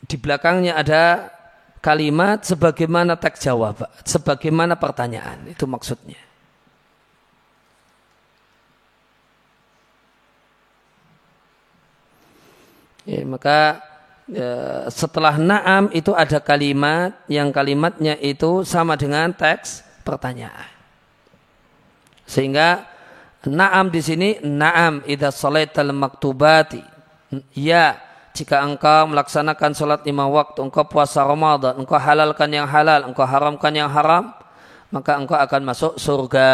[0.04, 1.32] di belakangnya ada
[1.80, 5.48] kalimat sebagaimana teks jawab, sebagaimana pertanyaan.
[5.48, 6.20] Itu maksudnya.
[13.08, 13.80] Ya, maka
[14.90, 20.70] setelah naam itu ada kalimat yang kalimatnya itu sama dengan teks pertanyaan.
[22.30, 22.86] Sehingga
[23.42, 26.82] naam di sini naam idza salaital maktubati.
[27.54, 27.98] Ya,
[28.34, 33.74] jika engkau melaksanakan salat lima waktu, engkau puasa Ramadan, engkau halalkan yang halal, engkau haramkan
[33.74, 34.30] yang haram,
[34.94, 36.50] maka engkau akan masuk surga.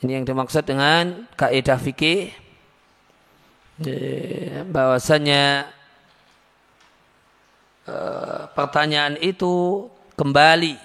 [0.00, 2.32] Ini yang dimaksud dengan kaidah fikih
[4.68, 5.72] bahwasanya
[7.88, 9.88] uh, pertanyaan itu
[10.20, 10.76] kembali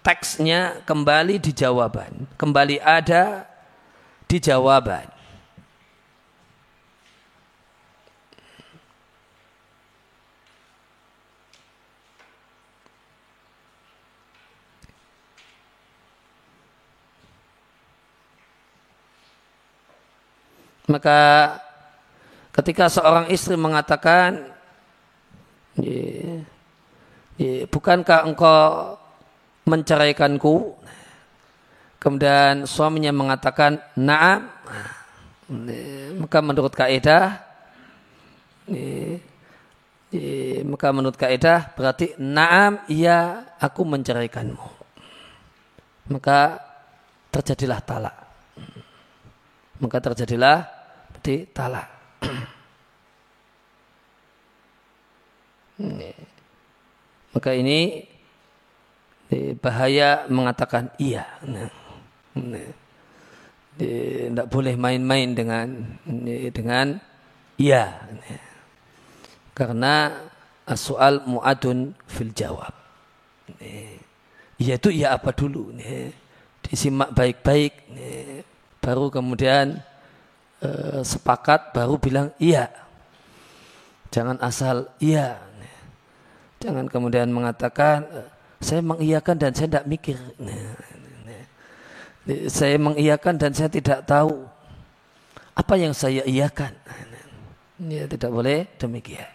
[0.00, 3.52] teksnya kembali di jawaban kembali ada
[4.32, 5.12] di jawaban.
[20.88, 21.56] Maka
[22.52, 24.52] ketika seorang istri mengatakan,
[27.72, 28.96] bukankah engkau
[29.64, 30.76] menceraikanku?
[31.96, 34.52] Kemudian suaminya mengatakan, naam.
[36.20, 37.40] Maka menurut kaidah,
[40.68, 44.68] maka menurut kaidah berarti naam iya aku menceraikanmu.
[46.12, 46.60] Maka
[47.32, 48.16] terjadilah talak
[49.82, 50.62] maka terjadilah
[51.26, 52.01] di talak.
[57.32, 58.08] Maka ini
[59.58, 61.24] bahaya mengatakan iya.
[63.72, 65.66] Tidak boleh main-main dengan
[66.52, 67.00] dengan
[67.56, 68.04] iya.
[69.52, 70.12] Karena
[70.76, 72.72] soal muadun fil jawab.
[74.60, 75.74] Iya itu iya apa dulu?
[76.62, 77.72] Disimak baik-baik
[78.78, 79.78] baru kemudian
[80.62, 80.68] e,
[81.02, 82.70] sepakat baru bilang iya.
[84.12, 85.40] Jangan asal iya.
[86.62, 88.06] Jangan kemudian mengatakan
[88.62, 90.16] saya mengiyakan dan saya tidak mikir.
[92.46, 94.46] Saya mengiyakan dan saya tidak tahu
[95.58, 96.70] apa yang saya iyakan.
[97.82, 99.26] Ya, tidak boleh demikian.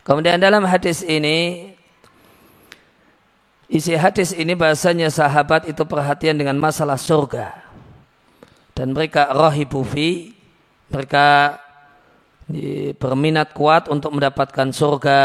[0.00, 1.72] Kemudian dalam hadis ini
[3.64, 7.64] Isi hadis ini bahasanya sahabat itu perhatian dengan masalah surga.
[8.76, 10.36] Dan mereka rahibu fi,
[10.92, 11.56] mereka
[13.00, 15.22] berminat kuat untuk mendapatkan surga.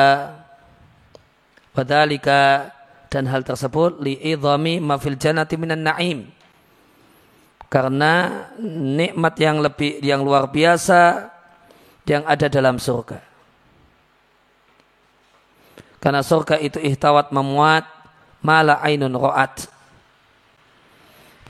[1.75, 2.73] Wadalika
[3.07, 6.27] dan hal tersebut li idhami ma fil jannati minan na'im.
[7.69, 11.29] Karena nikmat yang lebih yang luar biasa
[12.09, 13.21] yang ada dalam surga.
[15.99, 17.85] Karena surga itu ihtawat memuat
[18.41, 19.67] mala ainun ro'at.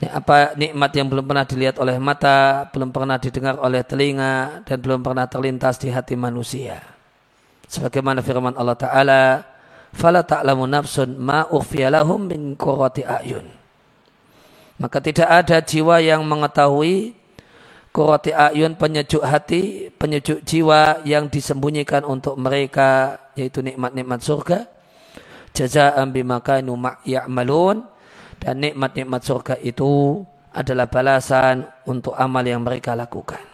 [0.00, 4.80] Ya, apa nikmat yang belum pernah dilihat oleh mata, belum pernah didengar oleh telinga, dan
[4.80, 6.80] belum pernah terlintas di hati manusia.
[7.68, 9.22] Sebagaimana firman Allah Ta'ala,
[9.90, 11.50] Fala ta'lamu nafsun ma
[11.90, 13.46] lahum min qurrati ayun.
[14.80, 17.12] Maka tidak ada jiwa yang mengetahui
[17.90, 24.70] qurrati ayun penyejuk hati, penyejuk jiwa yang disembunyikan untuk mereka yaitu nikmat-nikmat surga
[25.50, 27.82] jazaan bima kanu ya'malun
[28.40, 33.44] dan nikmat-nikmat surga itu adalah balasan untuk amal yang mereka lakukan.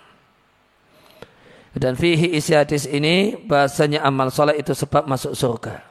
[1.76, 5.84] Dan fihi isi hadis ini bahasanya amal soleh itu sebab masuk surga.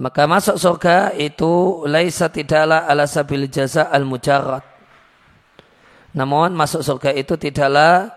[0.00, 4.64] Maka masuk surga itu laisa tidaklah ala sabil jaza al mujarrad.
[6.16, 8.08] Namun masuk surga itu tidaklah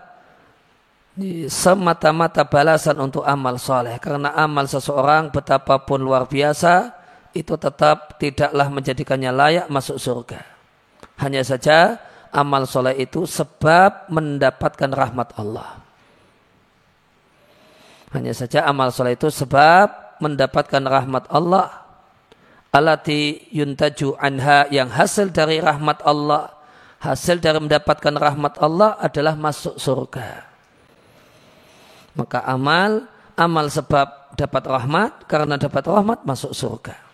[1.52, 4.00] semata-mata balasan untuk amal soleh.
[4.00, 6.97] Karena amal seseorang betapapun luar biasa,
[7.36, 10.40] itu tetap tidaklah menjadikannya layak masuk surga.
[11.18, 11.98] Hanya saja
[12.32, 15.82] amal soleh itu sebab mendapatkan rahmat Allah.
[18.14, 21.84] Hanya saja amal soleh itu sebab mendapatkan rahmat Allah.
[22.68, 26.52] Alati yuntaju anha yang hasil dari rahmat Allah.
[26.98, 30.44] Hasil dari mendapatkan rahmat Allah adalah masuk surga.
[32.18, 33.06] Maka amal,
[33.38, 37.07] amal sebab dapat rahmat, karena dapat rahmat masuk surga.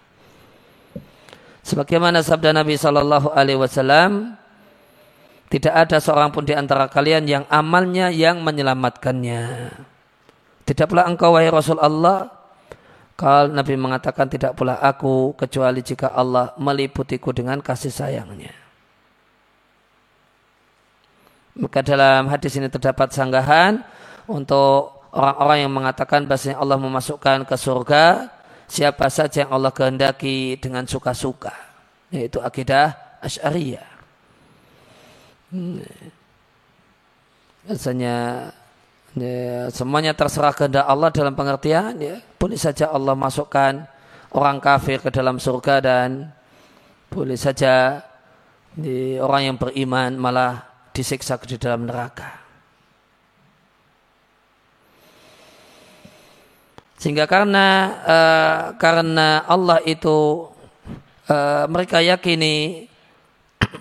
[1.65, 4.37] Sebagaimana sabda Nabi Shallallahu Alaihi Wasallam,
[5.49, 9.73] tidak ada seorang pun di antara kalian yang amalnya yang menyelamatkannya.
[10.69, 12.29] Tidak pula engkau wahai Rasul Allah.
[13.15, 18.53] Kalau Nabi mengatakan tidak pula aku kecuali jika Allah meliputiku dengan kasih sayangnya.
[21.55, 23.79] Maka dalam hadis ini terdapat sanggahan
[24.27, 28.34] untuk orang-orang yang mengatakan bahasanya Allah memasukkan ke surga
[28.69, 31.53] siapa saja yang Allah kehendaki dengan suka-suka
[32.15, 32.95] yaitu akidah
[33.25, 33.89] Asy'ariyah.
[35.51, 35.81] Hmm.
[37.65, 38.17] Biasanya
[39.17, 43.89] ya, semuanya terserah kehendak Allah dalam pengertian ya boleh saja Allah masukkan
[44.37, 46.29] orang kafir ke dalam surga dan
[47.09, 48.05] boleh saja
[48.77, 52.44] ya, orang yang beriman malah disiksa di dalam neraka.
[57.05, 57.67] Sehingga karena
[58.01, 60.49] uh, karena Allah itu
[61.29, 62.89] uh, mereka yakini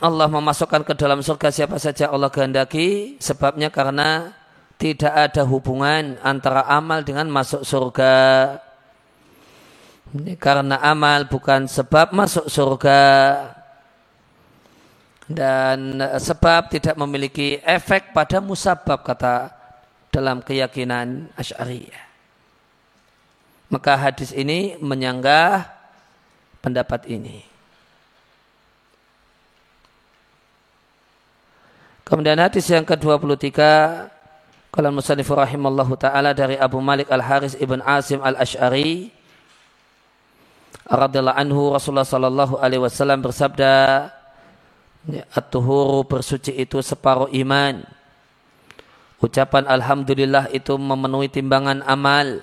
[0.03, 4.35] Allah memasukkan ke dalam surga siapa saja Allah kehendaki sebabnya karena
[4.75, 8.15] tidak ada hubungan antara amal dengan masuk surga
[10.11, 12.99] ini karena amal bukan sebab masuk surga
[15.31, 19.47] dan sebab tidak memiliki efek pada musabab kata
[20.11, 22.02] dalam keyakinan Asy'ariyah.
[23.73, 25.65] Maka hadis ini menyanggah
[26.61, 27.41] pendapat ini.
[32.05, 33.49] Kemudian hadis yang ke-23
[34.69, 39.09] kalau musannif rahimallahu taala dari Abu Malik Al-Haris Ibn Asim Al-Asy'ari
[40.85, 43.73] radhiyallahu anhu Rasulullah sallallahu alaihi wasallam bersabda
[45.35, 47.83] At-tuhuru bersuci itu separuh iman.
[49.19, 52.39] Ucapan Alhamdulillah itu memenuhi timbangan amal.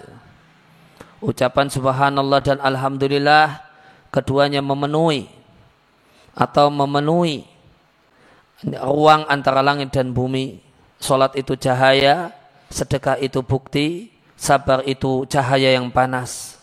[1.21, 3.61] Ucapan Subhanallah dan Alhamdulillah
[4.09, 5.29] keduanya memenuhi
[6.33, 7.45] atau memenuhi
[8.64, 10.64] ruang antara langit dan bumi.
[11.01, 12.33] Solat itu cahaya,
[12.73, 16.57] sedekah itu bukti, sabar itu cahaya yang panas.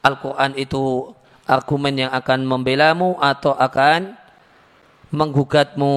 [0.00, 1.12] Al-Quran itu
[1.44, 4.16] argumen yang akan membelamu atau akan
[5.12, 5.96] menggugatmu.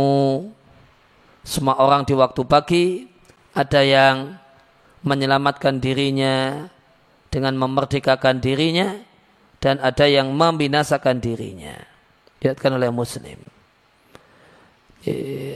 [1.43, 2.85] Semua orang di waktu pagi
[3.55, 4.35] ada yang
[5.07, 6.67] menyelamatkan dirinya
[7.29, 8.97] dengan memerdekakan dirinya
[9.61, 11.77] dan ada yang membinasakan dirinya.
[12.41, 13.39] Dilihatkan oleh Muslim.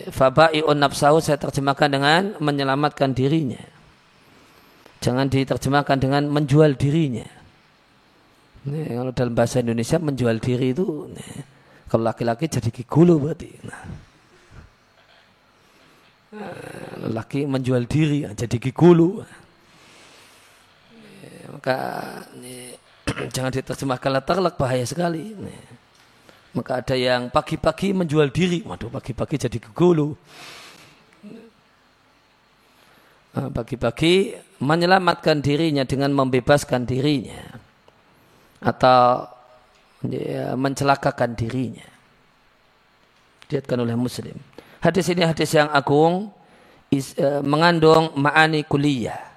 [0.08, 3.60] Faba'i'un nafsahu saya terjemahkan dengan menyelamatkan dirinya.
[5.04, 7.28] Jangan diterjemahkan dengan menjual dirinya.
[8.64, 11.32] Nih, kalau dalam bahasa Indonesia menjual diri itu nih,
[11.92, 13.52] kalau laki-laki jadi gigolo berarti.
[13.68, 13.84] Nah.
[17.12, 19.28] Laki menjual diri jadi gigolo.
[21.64, 21.80] Maka
[22.44, 22.76] nih,
[23.40, 25.32] jangan diterjemahkan terlak bahaya sekali.
[25.32, 25.64] Nih.
[26.60, 28.68] Maka ada yang pagi-pagi menjual diri.
[28.68, 30.12] Waduh, pagi-pagi jadi gegulu.
[33.32, 37.48] Nah, pagi-pagi menyelamatkan dirinya dengan membebaskan dirinya.
[38.60, 39.24] Atau
[40.12, 41.88] ya, mencelakakan dirinya.
[43.48, 44.36] Diatkan oleh muslim.
[44.84, 46.28] Hadis ini hadis yang agung.
[46.92, 49.32] Is, uh, mengandung ma'ani kuliah.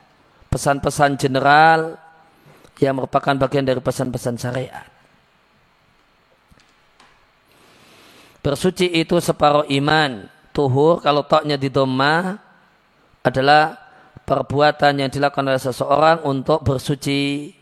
[0.51, 2.03] Pesan-pesan general
[2.81, 4.87] yang merupakan bagian dari pesan-pesan syariat.
[8.45, 10.31] Bersuci itu separuh iman.
[10.55, 12.39] Tuhur kalau toknya di doma
[13.20, 13.77] adalah
[14.22, 17.53] perbuatan yang dilakukan oleh seseorang untuk bersuci.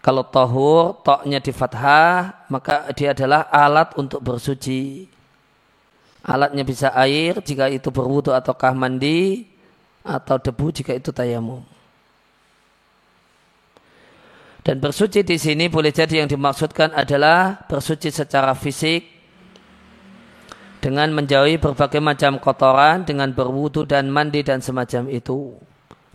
[0.00, 5.04] Kalau tohur, toknya di fathah, maka dia adalah alat untuk bersuci.
[6.24, 9.44] Alatnya bisa air jika itu berwudu ataukah mandi,
[10.00, 11.60] atau debu jika itu tayamum.
[14.60, 19.20] Dan bersuci di sini boleh jadi yang dimaksudkan adalah bersuci secara fisik,
[20.80, 25.52] dengan menjauhi berbagai macam kotoran dengan berwudu dan mandi dan semacam itu.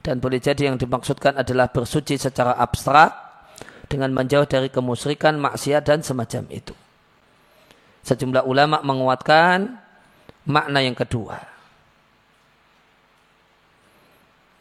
[0.01, 3.13] Dan boleh jadi yang dimaksudkan adalah bersuci secara abstrak
[3.89, 6.73] dengan menjauh dari kemusyrikan, maksiat dan semacam itu.
[8.05, 9.81] Sejumlah ulama menguatkan
[10.45, 11.41] makna yang kedua.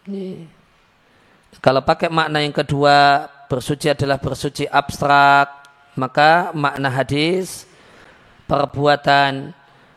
[0.09, 0.49] Ini.
[1.61, 5.49] Kalau pakai makna yang kedua, bersuci adalah bersuci abstrak,
[5.95, 7.65] maka makna hadis
[8.45, 9.55] perbuatan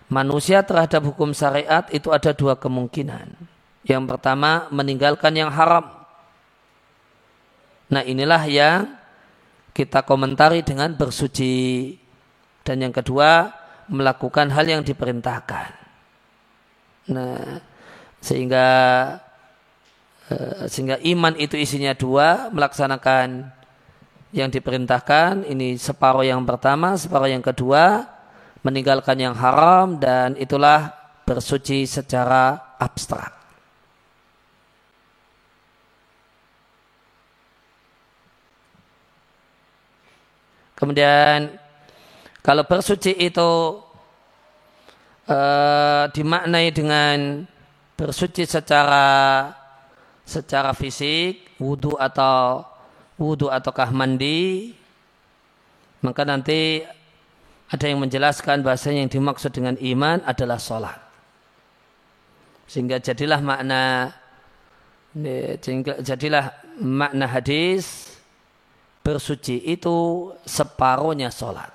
[0.08, 3.36] manusia terhadap hukum syariat itu ada dua kemungkinan.
[3.88, 5.88] Yang pertama meninggalkan yang haram.
[7.88, 8.92] Nah inilah yang
[9.72, 11.96] kita komentari dengan bersuci.
[12.68, 13.48] Dan yang kedua
[13.88, 15.72] melakukan hal yang diperintahkan.
[17.16, 17.64] Nah
[18.20, 19.27] sehingga eh,
[20.68, 23.48] sehingga iman itu isinya dua melaksanakan
[24.36, 28.04] yang diperintahkan ini separuh yang pertama separuh yang kedua
[28.60, 30.92] meninggalkan yang haram dan itulah
[31.24, 33.32] bersuci secara abstrak.
[40.78, 41.58] Kemudian
[42.46, 43.82] kalau bersuci itu
[45.26, 47.48] uh, dimaknai dengan
[47.98, 49.50] bersuci secara
[50.28, 52.68] secara fisik, wudhu atau
[53.16, 54.76] wudhu ataukah mandi,
[56.04, 56.84] maka nanti
[57.72, 61.00] ada yang menjelaskan bahasa yang dimaksud dengan iman adalah sholat.
[62.68, 64.12] Sehingga jadilah makna
[66.04, 66.52] jadilah
[66.84, 68.12] makna hadis
[69.02, 71.72] bersuci itu separuhnya sholat.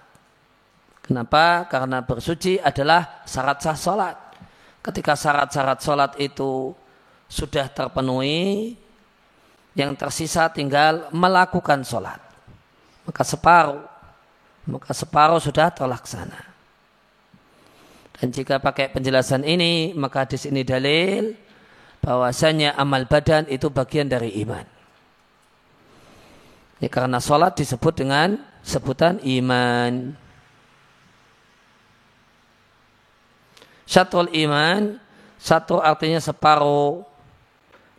[1.03, 1.67] Kenapa?
[1.67, 4.17] Karena bersuci adalah syarat sah sholat.
[4.83, 6.77] Ketika syarat-syarat sholat itu
[7.33, 8.77] sudah terpenuhi,
[9.73, 12.21] yang tersisa tinggal melakukan sholat.
[13.09, 13.93] Maka separuh
[14.67, 16.39] maka separuh sudah terlaksana.
[18.19, 21.35] Dan jika pakai penjelasan ini, maka hadis ini dalil
[22.03, 24.63] bahwasanya amal badan itu bagian dari iman.
[26.79, 30.15] Ini karena sholat disebut dengan sebutan iman.
[33.87, 34.99] Syatrul iman,
[35.43, 37.12] satu artinya separuh.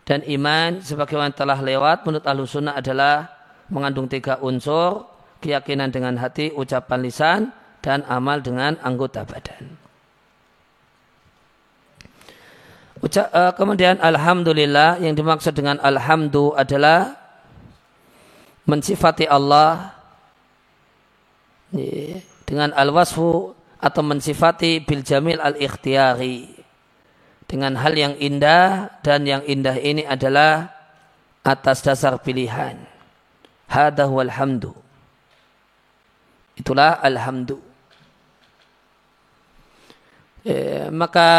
[0.04, 3.32] Dan iman sebagaimana telah lewat menurut ahlu sunnah adalah
[3.72, 5.08] mengandung tiga unsur,
[5.40, 7.40] keyakinan dengan hati, ucapan lisan,
[7.80, 9.80] dan amal dengan anggota badan.
[13.04, 17.00] Uca uh, kemudian Alhamdulillah yang dimaksud dengan Alhamdulillah adalah
[18.64, 19.92] mensifati Allah
[22.48, 23.52] dengan al-wasfu
[23.82, 26.53] atau mensifati bil jamil al-ikhtiyari
[27.54, 30.74] dengan hal yang indah dan yang indah ini adalah
[31.46, 32.74] atas dasar pilihan.
[33.70, 34.74] Hada huwal hamdu.
[36.58, 37.62] Itulah alhamdu.
[40.42, 41.30] Eh, maka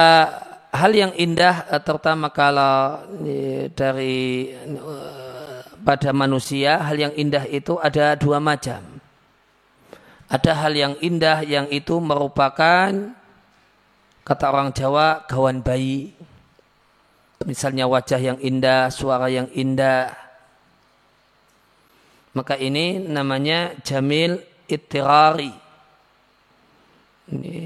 [0.71, 7.75] hal yang indah eh, terutama kalau eh, dari eh, pada manusia hal yang indah itu
[7.75, 8.79] ada dua macam.
[10.31, 13.11] Ada hal yang indah yang itu merupakan
[14.25, 16.17] kata orang Jawa kawan bayi.
[17.45, 20.09] Misalnya wajah yang indah, suara yang indah.
[22.33, 25.53] Maka ini namanya jamil ittirari.
[27.29, 27.57] Ini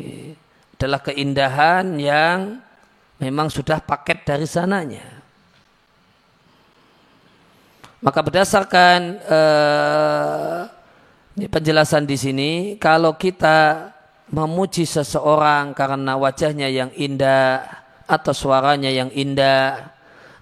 [0.76, 2.60] adalah keindahan yang
[3.24, 5.08] memang sudah paket dari sananya.
[8.00, 10.62] Maka berdasarkan uh,
[11.36, 13.92] penjelasan di sini, kalau kita
[14.30, 17.66] memuji seseorang karena wajahnya yang indah
[18.06, 19.94] atau suaranya yang indah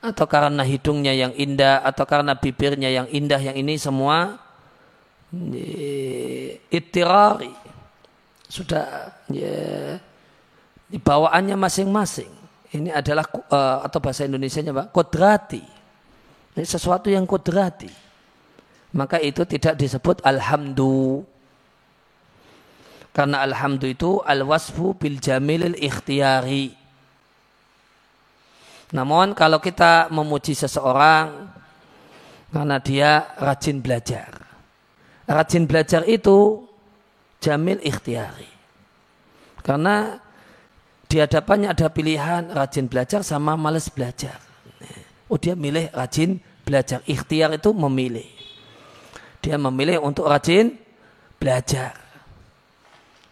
[0.04, 4.40] atau karena hidungnya yang indah atau karena bibirnya yang indah yang ini semua
[6.72, 7.52] itirari
[8.48, 10.00] sudah ya,
[10.92, 12.38] bawaannya masing-masing
[12.76, 15.64] ini adalah uh, atau bahasa Indonesia-nya Pak, kodrati.
[16.58, 17.88] Ini sesuatu yang kodrati.
[18.92, 21.24] Maka itu tidak disebut alhamdu.
[23.18, 26.70] Karena alhamdu itu al-wasfu bil jamilil ikhtiyari.
[28.94, 31.50] Namun kalau kita memuji seseorang
[32.54, 34.30] karena dia rajin belajar.
[35.26, 36.62] Rajin belajar itu
[37.42, 38.54] jamil ikhtiyari.
[39.66, 40.22] Karena
[41.10, 44.38] di hadapannya ada pilihan rajin belajar sama males belajar.
[45.26, 47.02] Oh dia milih rajin belajar.
[47.10, 48.30] Ikhtiar itu memilih.
[49.42, 50.78] Dia memilih untuk rajin
[51.42, 52.07] belajar.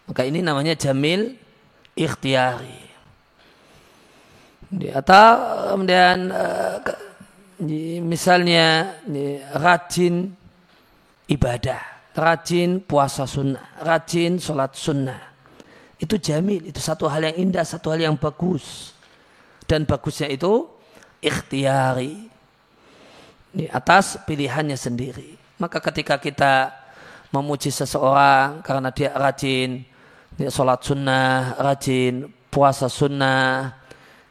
[0.05, 1.33] Maka ini namanya jamil
[1.97, 2.85] ikhtiari.
[4.93, 5.27] Atau
[5.71, 8.99] kemudian eh, misalnya
[9.55, 10.33] rajin
[11.29, 11.81] ibadah,
[12.13, 15.35] rajin puasa sunnah, rajin sholat sunnah
[15.95, 18.91] itu jamil, itu satu hal yang indah, satu hal yang bagus.
[19.63, 20.67] Dan bagusnya itu
[21.23, 22.35] ikhtiari.
[23.55, 25.39] Di atas pilihannya sendiri.
[25.63, 26.75] Maka ketika kita
[27.31, 29.87] memuji seseorang karena dia rajin
[30.35, 33.75] dia sholat sunnah, rajin puasa sunnah,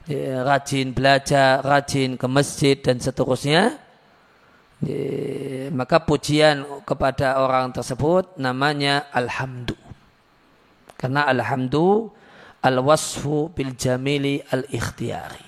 [0.04, 3.80] dia rajin belajar, rajin ke masjid dan seterusnya,
[5.72, 9.96] maka pujian kepada orang tersebut namanya alhamdulillah.
[11.00, 12.12] Karena alhamdu
[12.64, 15.44] al-wasfu bil jamili al-ikhtiyari.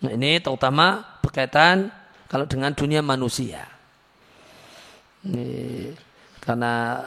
[0.00, 1.92] Nah, ini terutama berkaitan
[2.28, 3.64] kalau dengan dunia manusia.
[5.24, 5.92] Ini,
[6.40, 7.04] karena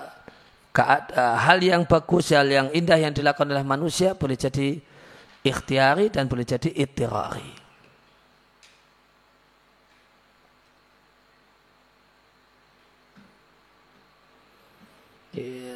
[1.17, 4.77] hal yang bagus, hal yang indah yang dilakukan oleh manusia boleh jadi
[5.43, 7.63] ikhtiari dan boleh jadi ittirari.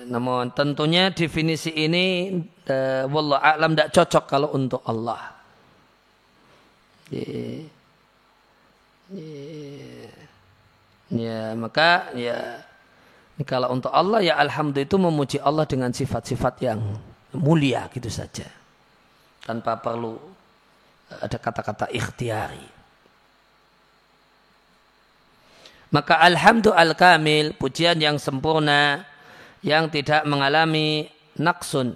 [0.08, 2.32] Namun tentunya definisi ini
[2.72, 5.36] uh, wallah alam tidak cocok kalau untuk Allah.
[11.08, 12.67] Ya maka ya
[13.46, 16.80] kalau untuk Allah ya alhamdulillah itu memuji Allah dengan sifat-sifat yang
[17.38, 18.50] mulia gitu saja.
[19.46, 20.18] Tanpa perlu
[21.22, 22.66] ada kata-kata ikhtiari.
[25.88, 29.08] Maka alhamdulillah al-kamil, pujian yang sempurna,
[29.64, 31.08] yang tidak mengalami
[31.38, 31.96] naksun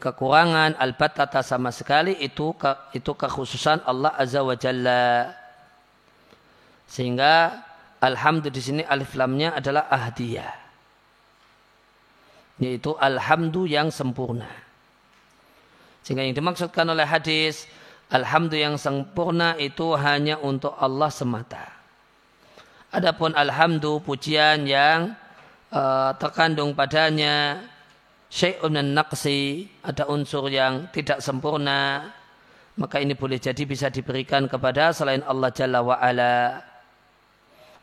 [0.00, 2.56] kekurangan albatata sama sekali itu
[2.96, 5.36] itu kekhususan Allah azza wa jalla
[6.88, 7.60] sehingga
[8.00, 10.60] alhamdulillah di sini alif lamnya adalah ahdiyah
[12.60, 14.46] yaitu alhamdu yang sempurna.
[16.04, 17.64] Sehingga yang dimaksudkan oleh hadis
[18.12, 21.64] alhamdu yang sempurna itu hanya untuk Allah semata.
[22.92, 25.16] Adapun alhamdu pujian yang
[25.72, 27.64] uh, terkandung padanya
[28.28, 32.12] syai'un naqsi, ada unsur yang tidak sempurna,
[32.76, 36.60] maka ini boleh jadi bisa diberikan kepada selain Allah Jalla wa ala.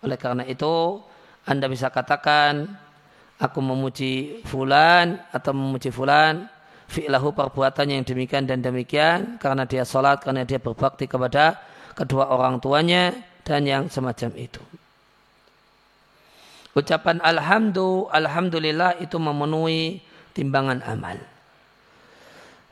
[0.08, 1.04] Oleh karena itu,
[1.44, 2.72] Anda bisa katakan,
[3.44, 6.48] aku memuji fulan atau memuji fulan,
[6.88, 11.60] fi'lahu perbuatan yang demikian dan demikian, karena dia sholat, karena dia berbakti kepada
[11.92, 13.12] kedua orang tuanya,
[13.44, 14.64] dan yang semacam itu.
[16.72, 20.00] Ucapan alhamdulillah, alhamdulillah itu memenuhi
[20.32, 21.20] timbangan amal.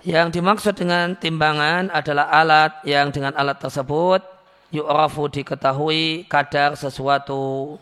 [0.05, 4.34] Yang dimaksud dengan timbangan adalah alat yang dengan alat tersebut
[4.73, 7.77] yu'rafu diketahui kadar sesuatu.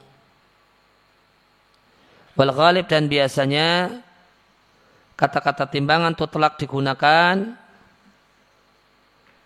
[2.33, 4.01] Wal ghalib dan biasanya
[5.13, 7.35] kata-kata timbangan itu telah digunakan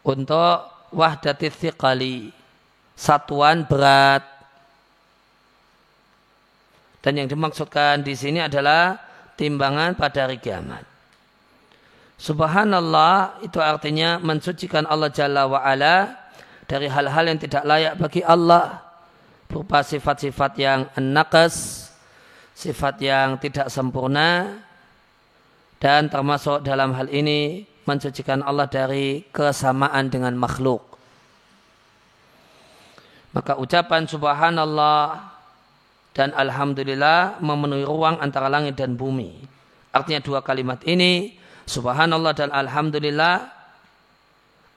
[0.08, 0.58] untuk
[0.96, 2.32] wahdati thiqali,
[2.96, 4.24] satuan berat.
[7.04, 9.00] Dan yang dimaksudkan di sini adalah
[9.36, 10.84] timbangan pada hari kiamat.
[12.18, 16.27] Subhanallah itu artinya mensucikan Allah Jalla wa'ala
[16.68, 18.84] dari hal-hal yang tidak layak bagi Allah
[19.48, 21.88] berupa sifat-sifat yang nakas,
[22.52, 24.60] sifat yang tidak sempurna
[25.80, 30.84] dan termasuk dalam hal ini mensucikan Allah dari kesamaan dengan makhluk.
[33.32, 35.24] Maka ucapan subhanallah
[36.12, 39.40] dan alhamdulillah memenuhi ruang antara langit dan bumi.
[39.96, 43.57] Artinya dua kalimat ini subhanallah dan alhamdulillah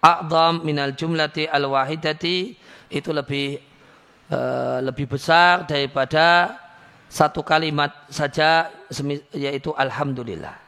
[0.00, 2.56] a'zam minal jumlati al-wahidati.
[2.90, 3.60] Itu lebih
[4.34, 6.58] uh, lebih besar daripada
[7.06, 8.70] satu kalimat saja
[9.30, 10.58] yaitu alhamdulillah.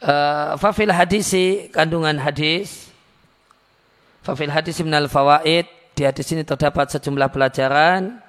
[0.00, 2.92] Uh, fafil hadisi kandungan hadis.
[4.20, 5.64] Fafil hadis minal fawaid.
[5.96, 8.20] Di hadis ini terdapat sejumlah pelajaran.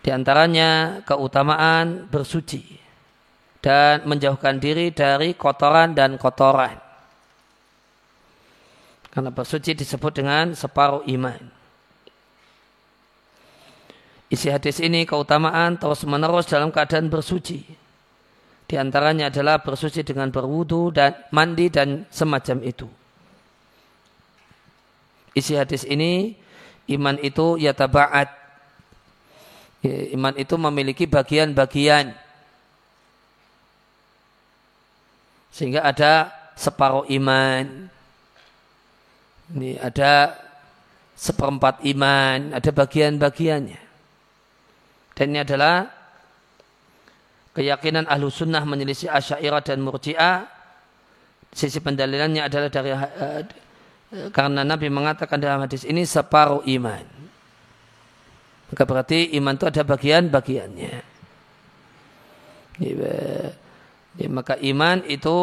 [0.00, 2.79] Di antaranya keutamaan bersuci
[3.60, 6.76] dan menjauhkan diri dari kotoran dan kotoran.
[9.10, 11.40] Karena bersuci disebut dengan separuh iman.
[14.30, 17.66] Isi hadis ini keutamaan terus menerus dalam keadaan bersuci.
[18.70, 22.86] Di antaranya adalah bersuci dengan berwudu dan mandi dan semacam itu.
[25.34, 26.38] Isi hadis ini
[26.94, 28.30] iman itu tabaat.
[29.82, 32.14] Ya, iman itu memiliki bagian-bagian.
[35.50, 37.90] Sehingga ada separuh iman.
[39.50, 40.38] Ini ada
[41.18, 43.82] seperempat iman, ada bagian-bagiannya.
[45.12, 45.84] Dan ini adalah
[47.52, 50.48] keyakinan ahlu sunnah menyelisih asyairah dan murji'ah.
[51.50, 53.42] Sisi pendalilannya adalah dari uh,
[54.30, 57.04] karena Nabi mengatakan dalam hadis ini separuh iman.
[58.70, 60.94] Maka berarti iman itu ada bagian-bagiannya.
[64.20, 65.38] Ya, maka iman itu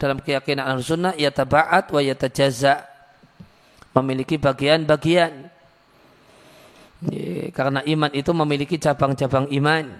[0.00, 2.88] dalam keyakinan al sunnah ya tabaat wa ya tajaza
[3.92, 5.52] memiliki bagian-bagian.
[7.12, 9.92] Ya, karena iman itu memiliki cabang-cabang iman.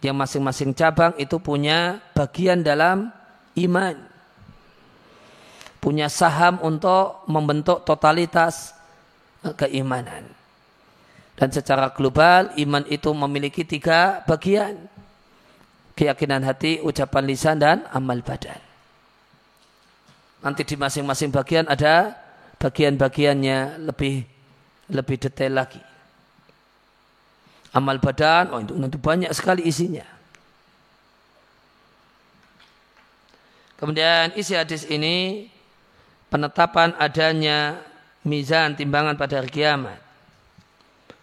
[0.00, 3.12] Yang masing-masing cabang itu punya bagian dalam
[3.56, 4.16] iman
[5.86, 8.74] punya saham untuk membentuk totalitas
[9.46, 10.26] eh, keimanan.
[11.38, 14.90] Dan secara global iman itu memiliki tiga bagian.
[15.96, 18.60] Keyakinan hati, ucapan lisan, dan amal badan.
[20.44, 22.12] Nanti di masing-masing bagian ada
[22.60, 24.28] bagian-bagiannya lebih
[24.92, 25.80] lebih detail lagi.
[27.72, 30.04] Amal badan, oh itu nanti banyak sekali isinya.
[33.76, 35.48] Kemudian isi hadis ini
[36.32, 37.76] penetapan adanya
[38.24, 40.05] mizan timbangan pada hari kiamat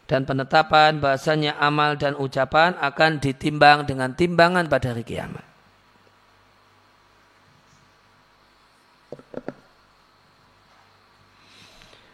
[0.03, 5.45] dan penetapan bahasanya amal dan ucapan akan ditimbang dengan timbangan pada hari kiamat.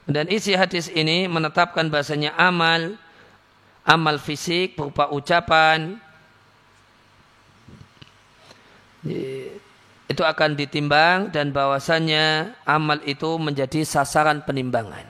[0.10, 2.98] Dan isi hadis ini menetapkan bahasanya amal,
[3.86, 6.02] amal fisik berupa ucapan,
[10.10, 15.09] itu akan ditimbang dan bahwasannya amal itu menjadi sasaran penimbangan.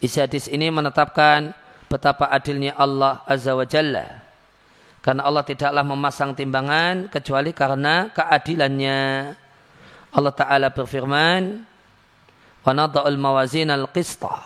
[0.00, 1.52] Isi hadis ini menetapkan
[1.90, 4.24] betapa adilnya Allah Azza wa Jalla.
[5.00, 9.00] Karena Allah tidaklah memasang timbangan kecuali karena keadilannya.
[10.10, 11.64] Allah Ta'ala berfirman,
[12.66, 14.36] وَنَضَعُ الْمَوَازِينَ الْقِسْطَةِ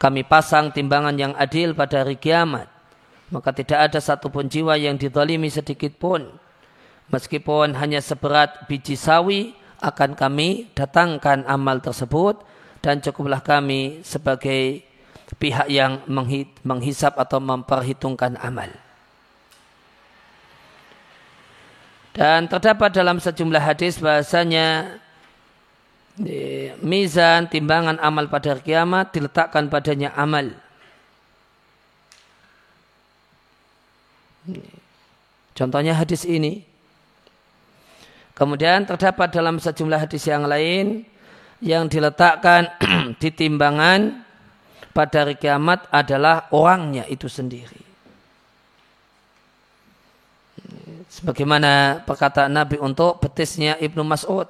[0.00, 2.70] Kami pasang timbangan yang adil pada hari kiamat.
[3.28, 6.32] Maka tidak ada satupun jiwa yang didolimi sedikit pun
[7.12, 9.52] Meskipun hanya seberat biji sawi,
[9.84, 12.40] akan kami datangkan amal tersebut
[12.87, 14.79] dan cukuplah kami sebagai
[15.35, 16.07] pihak yang
[16.63, 18.71] menghisap atau memperhitungkan amal.
[22.15, 24.95] Dan terdapat dalam sejumlah hadis bahasanya
[26.79, 30.55] mizan timbangan amal pada hari kiamat diletakkan padanya amal.
[35.59, 36.63] Contohnya hadis ini.
[38.31, 41.16] Kemudian terdapat dalam sejumlah hadis yang lain
[41.63, 42.69] yang diletakkan
[43.21, 44.21] di timbangan
[44.93, 47.85] pada hari kiamat adalah orangnya itu sendiri.
[51.07, 54.49] Sebagaimana perkataan Nabi untuk betisnya Ibnu Mas'ud.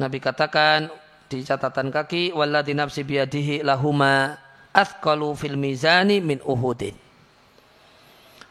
[0.00, 0.90] Nabi katakan
[1.30, 4.36] di catatan kaki walladzi nafsi biyadihi lahuma
[4.74, 6.96] athqalu fil mizani min uhudin.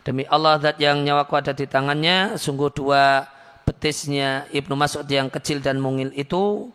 [0.02, 3.30] Demi Allah zat yang nyawaku ada di tangannya, sungguh dua
[3.72, 6.68] betisnya Ibnu Mas'ud yang kecil dan mungil itu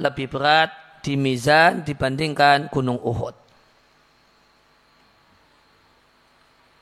[0.00, 0.72] lebih berat
[1.04, 3.36] di mizan dibandingkan gunung Uhud.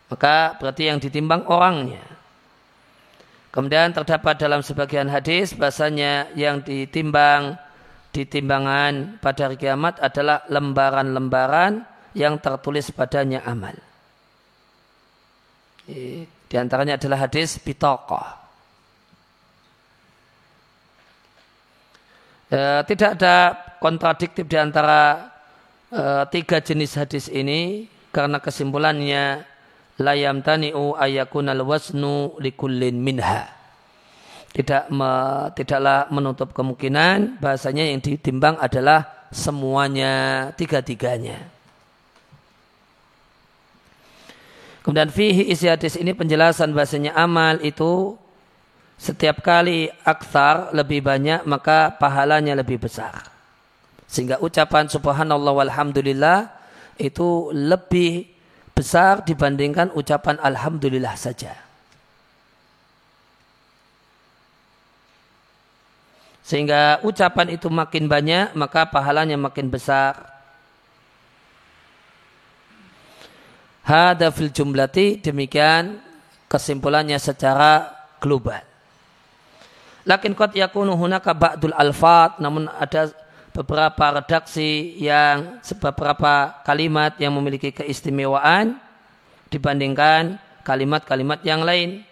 [0.07, 2.07] Maka berarti yang ditimbang orangnya.
[3.51, 7.59] Kemudian terdapat dalam sebagian hadis bahasanya yang ditimbang
[8.15, 11.83] di timbangan pada hari kiamat adalah lembaran-lembaran
[12.15, 13.75] yang tertulis padanya amal.
[16.47, 18.46] Di antaranya adalah hadis bitokoh.
[22.47, 23.37] E, tidak ada
[23.83, 25.33] kontradiktif di antara
[25.91, 29.43] e, tiga jenis hadis ini karena kesimpulannya
[29.99, 33.51] layam tani'u ayakunal wasnu likullin minha.
[34.57, 35.11] Tidak me,
[35.53, 41.53] tidaklah menutup kemungkinan bahasanya yang ditimbang adalah semuanya tiga-tiganya.
[44.81, 48.15] Kemudian fihi isi hadis ini penjelasan bahasanya amal itu
[48.97, 53.29] setiap kali aksar lebih banyak maka pahalanya lebih besar.
[54.09, 56.49] Sehingga ucapan subhanallah walhamdulillah
[56.97, 58.25] itu lebih
[58.77, 61.57] besar dibandingkan ucapan Alhamdulillah saja.
[66.47, 70.15] Sehingga ucapan itu makin banyak, maka pahalanya makin besar.
[73.83, 75.99] Hada fil jumlati, demikian
[76.47, 77.91] kesimpulannya secara
[78.23, 78.76] global.
[80.07, 83.11] Lakin kot yakunu hunaka ba'dul alfat, namun ada
[83.51, 88.79] beberapa redaksi yang beberapa kalimat yang memiliki keistimewaan
[89.51, 92.07] dibandingkan kalimat-kalimat yang lain.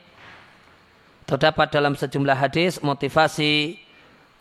[1.25, 3.79] Terdapat dalam sejumlah hadis motivasi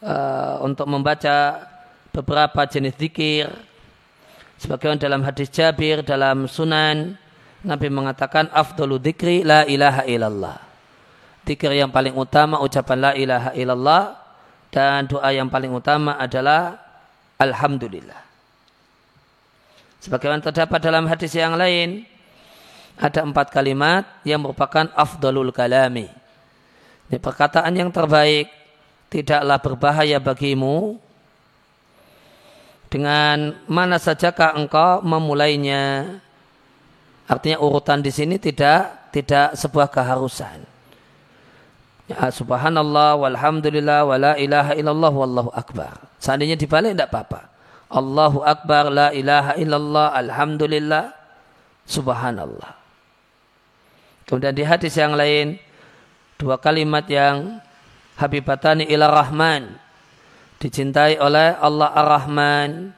[0.01, 1.69] uh, untuk membaca
[2.09, 3.53] beberapa jenis zikir.
[4.57, 7.21] Sebagaimana dalam hadis Jabir dalam Sunan
[7.63, 10.72] Nabi mengatakan afdalu dzikri la ilaha illallah.
[11.43, 14.03] Zikir yang paling utama ucapan la ilaha illallah
[14.71, 16.79] dan doa yang paling utama adalah
[17.35, 18.23] Alhamdulillah.
[19.99, 22.07] Sebagaimana terdapat dalam hadis yang lain,
[22.95, 26.07] ada empat kalimat yang merupakan afdalul kalami.
[27.11, 28.47] Ini perkataan yang terbaik,
[29.11, 30.97] tidaklah berbahaya bagimu
[32.87, 36.17] dengan mana sajakah engkau memulainya.
[37.27, 40.72] Artinya urutan di sini tidak tidak sebuah keharusan.
[42.03, 45.95] Ya, subhanallah walhamdulillah wala ilaha illallah wallahu akbar.
[46.19, 47.47] Seandainya dibalik tidak apa-apa.
[47.93, 51.15] Allahu akbar la ilaha illallah alhamdulillah
[51.87, 52.75] subhanallah.
[54.27, 55.59] Kemudian di hadis yang lain
[56.35, 57.63] dua kalimat yang
[58.19, 59.79] habibatani ila rahman
[60.59, 62.95] dicintai oleh Allah ar-Rahman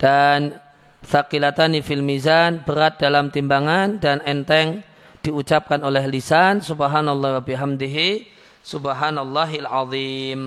[0.00, 0.56] dan
[1.04, 4.80] sakilatani fil mizan berat dalam timbangan dan enteng
[5.26, 8.30] diucapkan oleh lisan subhanallah wa bihamdihi
[8.62, 10.40] subhanallahil azim.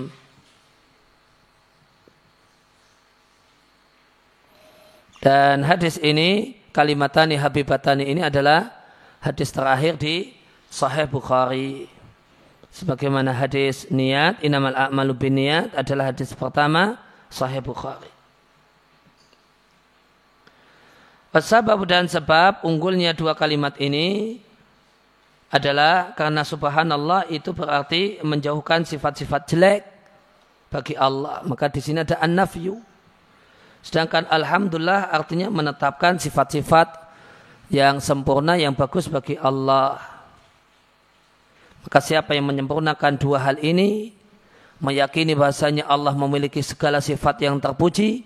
[5.20, 8.72] Dan hadis ini kalimatani habibatani ini adalah
[9.20, 10.32] hadis terakhir di
[10.72, 11.92] sahih Bukhari.
[12.72, 16.96] Sebagaimana hadis niat inamal a'malu niat adalah hadis pertama
[17.28, 18.08] sahih Bukhari.
[21.30, 24.40] Sebab dan sebab unggulnya dua kalimat ini
[25.50, 29.82] adalah karena subhanallah itu berarti menjauhkan sifat-sifat jelek
[30.70, 31.42] bagi Allah.
[31.42, 32.78] Maka di sini ada an-nafyu.
[33.82, 37.10] Sedangkan alhamdulillah artinya menetapkan sifat-sifat
[37.74, 39.98] yang sempurna yang bagus bagi Allah.
[41.82, 44.14] Maka siapa yang menyempurnakan dua hal ini
[44.78, 48.22] meyakini bahasanya Allah memiliki segala sifat yang terpuji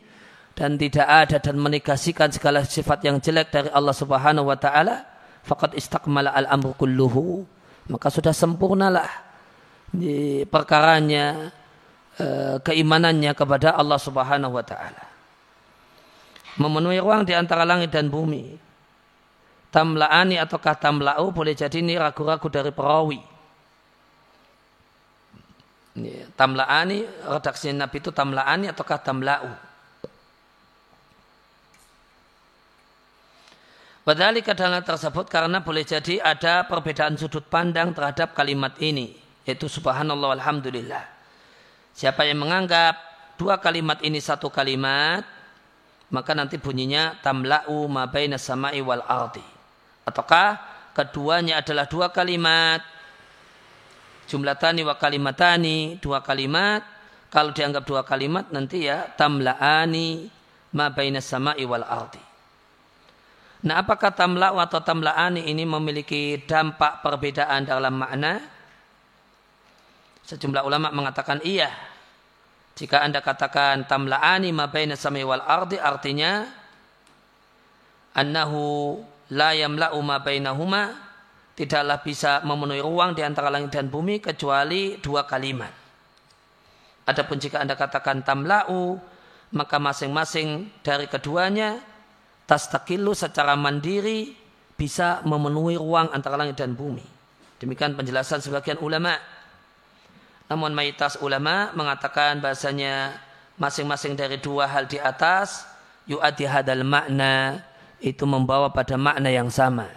[0.55, 5.14] dan tidak ada dan menegasikan segala sifat yang jelek dari Allah Subhanahu wa taala
[5.45, 7.45] faqad istakmala al-amru kulluhu
[7.93, 9.09] maka sudah sempurnalah
[9.93, 11.53] di perkaranya
[12.17, 15.05] e, keimanannya kepada Allah Subhanahu wa taala.
[16.57, 18.57] Memenuhi ruang di antara langit dan bumi.
[19.75, 23.19] Tamla'ani ataukah tamla'u boleh jadi ini ragu-ragu dari perawi.
[26.39, 29.51] Tamla'ani, redaksi Nabi itu tamla'ani ataukah tamla'u.
[34.05, 39.17] Padahal dalam tersebut karena boleh jadi ada perbedaan sudut pandang terhadap kalimat ini.
[39.49, 41.05] Yaitu subhanallah alhamdulillah.
[41.97, 43.01] Siapa yang menganggap
[43.41, 45.25] dua kalimat ini satu kalimat,
[46.13, 49.41] maka nanti bunyinya tamla'u ma baina sama'i wal ardi.
[50.05, 50.61] Ataukah
[50.93, 52.85] keduanya adalah dua kalimat,
[54.29, 56.85] jumlatani wa kalimatani, dua kalimat,
[57.33, 60.29] kalau dianggap dua kalimat nanti ya tamla'ani
[60.77, 62.34] ma baina sama'i wal ardi.
[63.65, 68.45] Nah apakah tamla'u atau tamla'ani ini memiliki dampak perbedaan dalam makna?
[70.29, 71.73] Sejumlah ulama mengatakan iya.
[72.77, 76.45] Jika anda katakan tamla'ani ma baina sami wal ardi artinya
[78.13, 79.01] annahu
[79.33, 81.01] la yamla'u ma bainahuma
[81.57, 85.73] tidaklah bisa memenuhi ruang di antara langit dan bumi kecuali dua kalimat.
[87.09, 89.01] Adapun jika anda katakan tamla'u
[89.57, 91.94] maka masing-masing dari keduanya
[92.45, 94.37] tastakilu secara mandiri
[94.75, 97.05] bisa memenuhi ruang antara langit dan bumi.
[97.63, 99.17] Demikian penjelasan sebagian ulama.
[100.51, 103.17] Namun mayoritas ulama mengatakan bahasanya
[103.57, 105.65] masing-masing dari dua hal di atas
[106.05, 107.65] yu'ati hadal makna
[108.05, 109.89] itu membawa pada makna yang sama.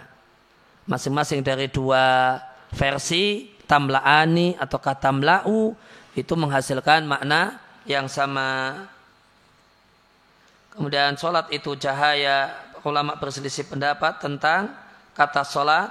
[0.87, 2.39] Masing-masing dari dua
[2.71, 5.75] versi tamla'ani atau katamla'u
[6.15, 8.79] itu menghasilkan makna yang sama.
[10.77, 12.53] Kemudian sholat itu cahaya.
[12.85, 14.71] Ulama berselisih pendapat tentang
[15.17, 15.89] kata sholat.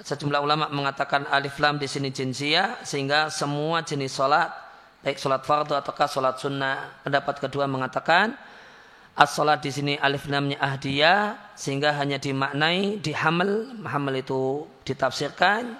[0.00, 4.48] Sejumlah ulama mengatakan alif lam di sini jinsia sehingga semua jenis sholat
[5.04, 7.04] baik sholat fardu ataukah sholat sunnah.
[7.04, 8.34] Pendapat kedua mengatakan
[9.12, 13.84] as sholat di sini alif lamnya ahdiyah sehingga hanya dimaknai dihamil.
[13.84, 15.76] Hamil itu ditafsirkan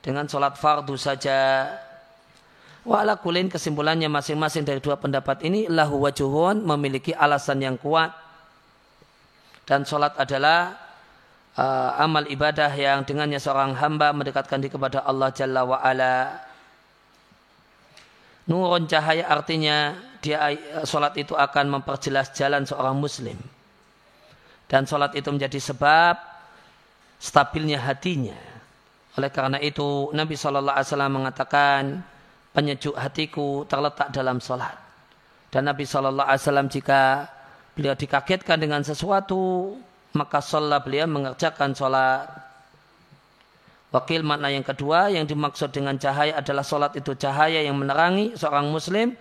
[0.00, 1.68] dengan sholat fardu saja
[2.84, 8.12] Wa ala kulin kesimpulannya masing-masing dari dua pendapat ini lahu wajuhun memiliki alasan yang kuat.
[9.64, 10.76] Dan sholat adalah
[11.56, 16.44] uh, amal ibadah yang dengannya seorang hamba mendekatkan diri kepada Allah Jalla wa ala.
[18.44, 23.40] Nurun cahaya artinya dia uh, sholat itu akan memperjelas jalan seorang muslim.
[24.68, 26.20] Dan sholat itu menjadi sebab
[27.16, 28.36] stabilnya hatinya.
[29.16, 32.12] Oleh karena itu Nabi SAW mengatakan
[32.54, 34.78] penyejuk hatiku terletak dalam sholat.
[35.50, 37.26] Dan Nabi Shallallahu Alaihi Wasallam jika
[37.74, 39.74] beliau dikagetkan dengan sesuatu,
[40.14, 42.30] maka sholat beliau mengerjakan sholat.
[43.94, 48.66] Wakil makna yang kedua yang dimaksud dengan cahaya adalah sholat itu cahaya yang menerangi seorang
[48.66, 49.14] muslim,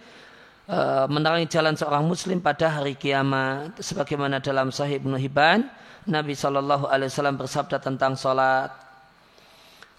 [0.65, 0.79] e,
[1.13, 3.77] menerangi jalan seorang muslim pada hari kiamat.
[3.77, 5.69] Sebagaimana dalam Sahih Ibnu Hibban,
[6.09, 8.73] Nabi Shallallahu Alaihi Wasallam bersabda tentang sholat.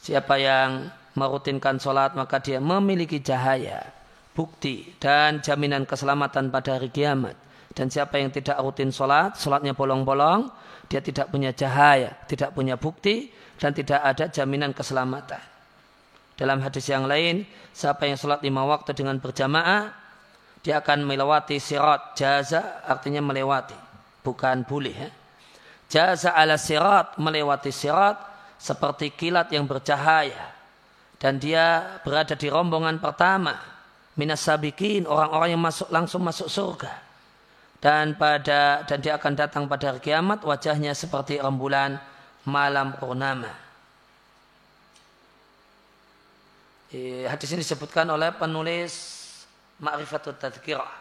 [0.03, 3.87] Siapa yang merutinkan sholat maka dia memiliki cahaya,
[4.35, 7.39] bukti dan jaminan keselamatan pada hari kiamat.
[7.75, 10.47] Dan siapa yang tidak rutin sholat, sholatnya bolong-bolong,
[10.87, 15.43] dia tidak punya cahaya, tidak punya bukti, dan tidak ada jaminan keselamatan.
[16.39, 17.43] Dalam hadis yang lain,
[17.75, 19.91] siapa yang sholat lima waktu dengan berjamaah,
[20.63, 23.75] dia akan melewati sirat jaza, artinya melewati,
[24.23, 24.95] bukan boleh.
[24.95, 25.11] Ya.
[25.91, 28.19] Jaza ala sirat, melewati sirat,
[28.59, 30.54] seperti kilat yang bercahaya
[31.19, 33.55] dan dia berada di rombongan pertama
[34.15, 36.93] minas sabikin orang-orang yang masuk langsung masuk surga
[37.85, 42.01] dan pada dan dia akan datang pada hari kiamat wajahnya seperti rembulan
[42.49, 43.53] malam purnama.
[47.29, 49.21] Hadis ini disebutkan oleh penulis
[49.83, 50.95] Ma'rifatut Tadkirah.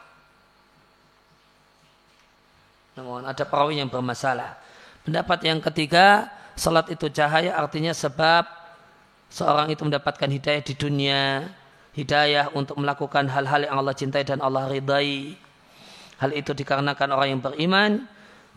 [2.97, 4.57] Namun ada perawi yang bermasalah.
[5.05, 8.41] Pendapat yang ketiga, salat itu cahaya artinya sebab
[9.33, 11.49] seorang itu mendapatkan hidayah di dunia,
[11.97, 15.33] hidayah untuk melakukan hal-hal yang Allah cintai dan Allah ridai.
[16.21, 17.91] Hal itu dikarenakan orang yang beriman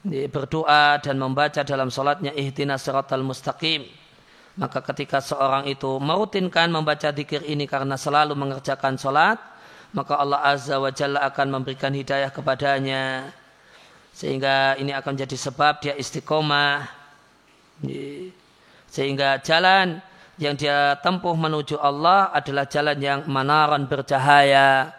[0.06, 3.88] berdoa dan membaca dalam solatnya ihtinas siratal mustaqim.
[4.56, 9.36] Maka ketika seorang itu merutinkan membaca dikir ini karena selalu mengerjakan solat,
[9.92, 13.32] maka Allah Azza wa Jalla akan memberikan hidayah kepadanya.
[14.16, 16.88] Sehingga ini akan jadi sebab dia istiqomah.
[18.88, 20.00] Sehingga jalan
[20.36, 24.92] yang dia tempuh menuju Allah adalah jalan yang manaran bercahaya,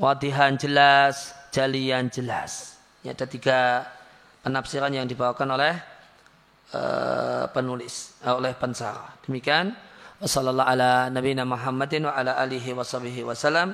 [0.00, 2.80] wadihan jelas, jalian jelas.
[3.04, 3.84] Ini ada tiga
[4.40, 5.74] penafsiran yang dibawakan oleh
[6.72, 9.12] uh, penulis, uh, oleh pensara.
[9.28, 9.76] Demikian
[10.18, 13.70] Wassalamualaikum ala nabiyina Muhammadin wa ala alihi wa sahbihi wa salam.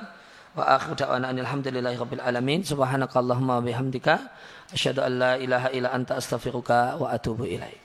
[0.53, 2.61] Wa akhir da'wana alhamdulillahi rabbil alamin.
[2.61, 4.29] Subhanakallahumma bihamdika.
[4.69, 7.84] Asyhadu an la ilaha illa anta astaghfiruka wa atubu ilaik.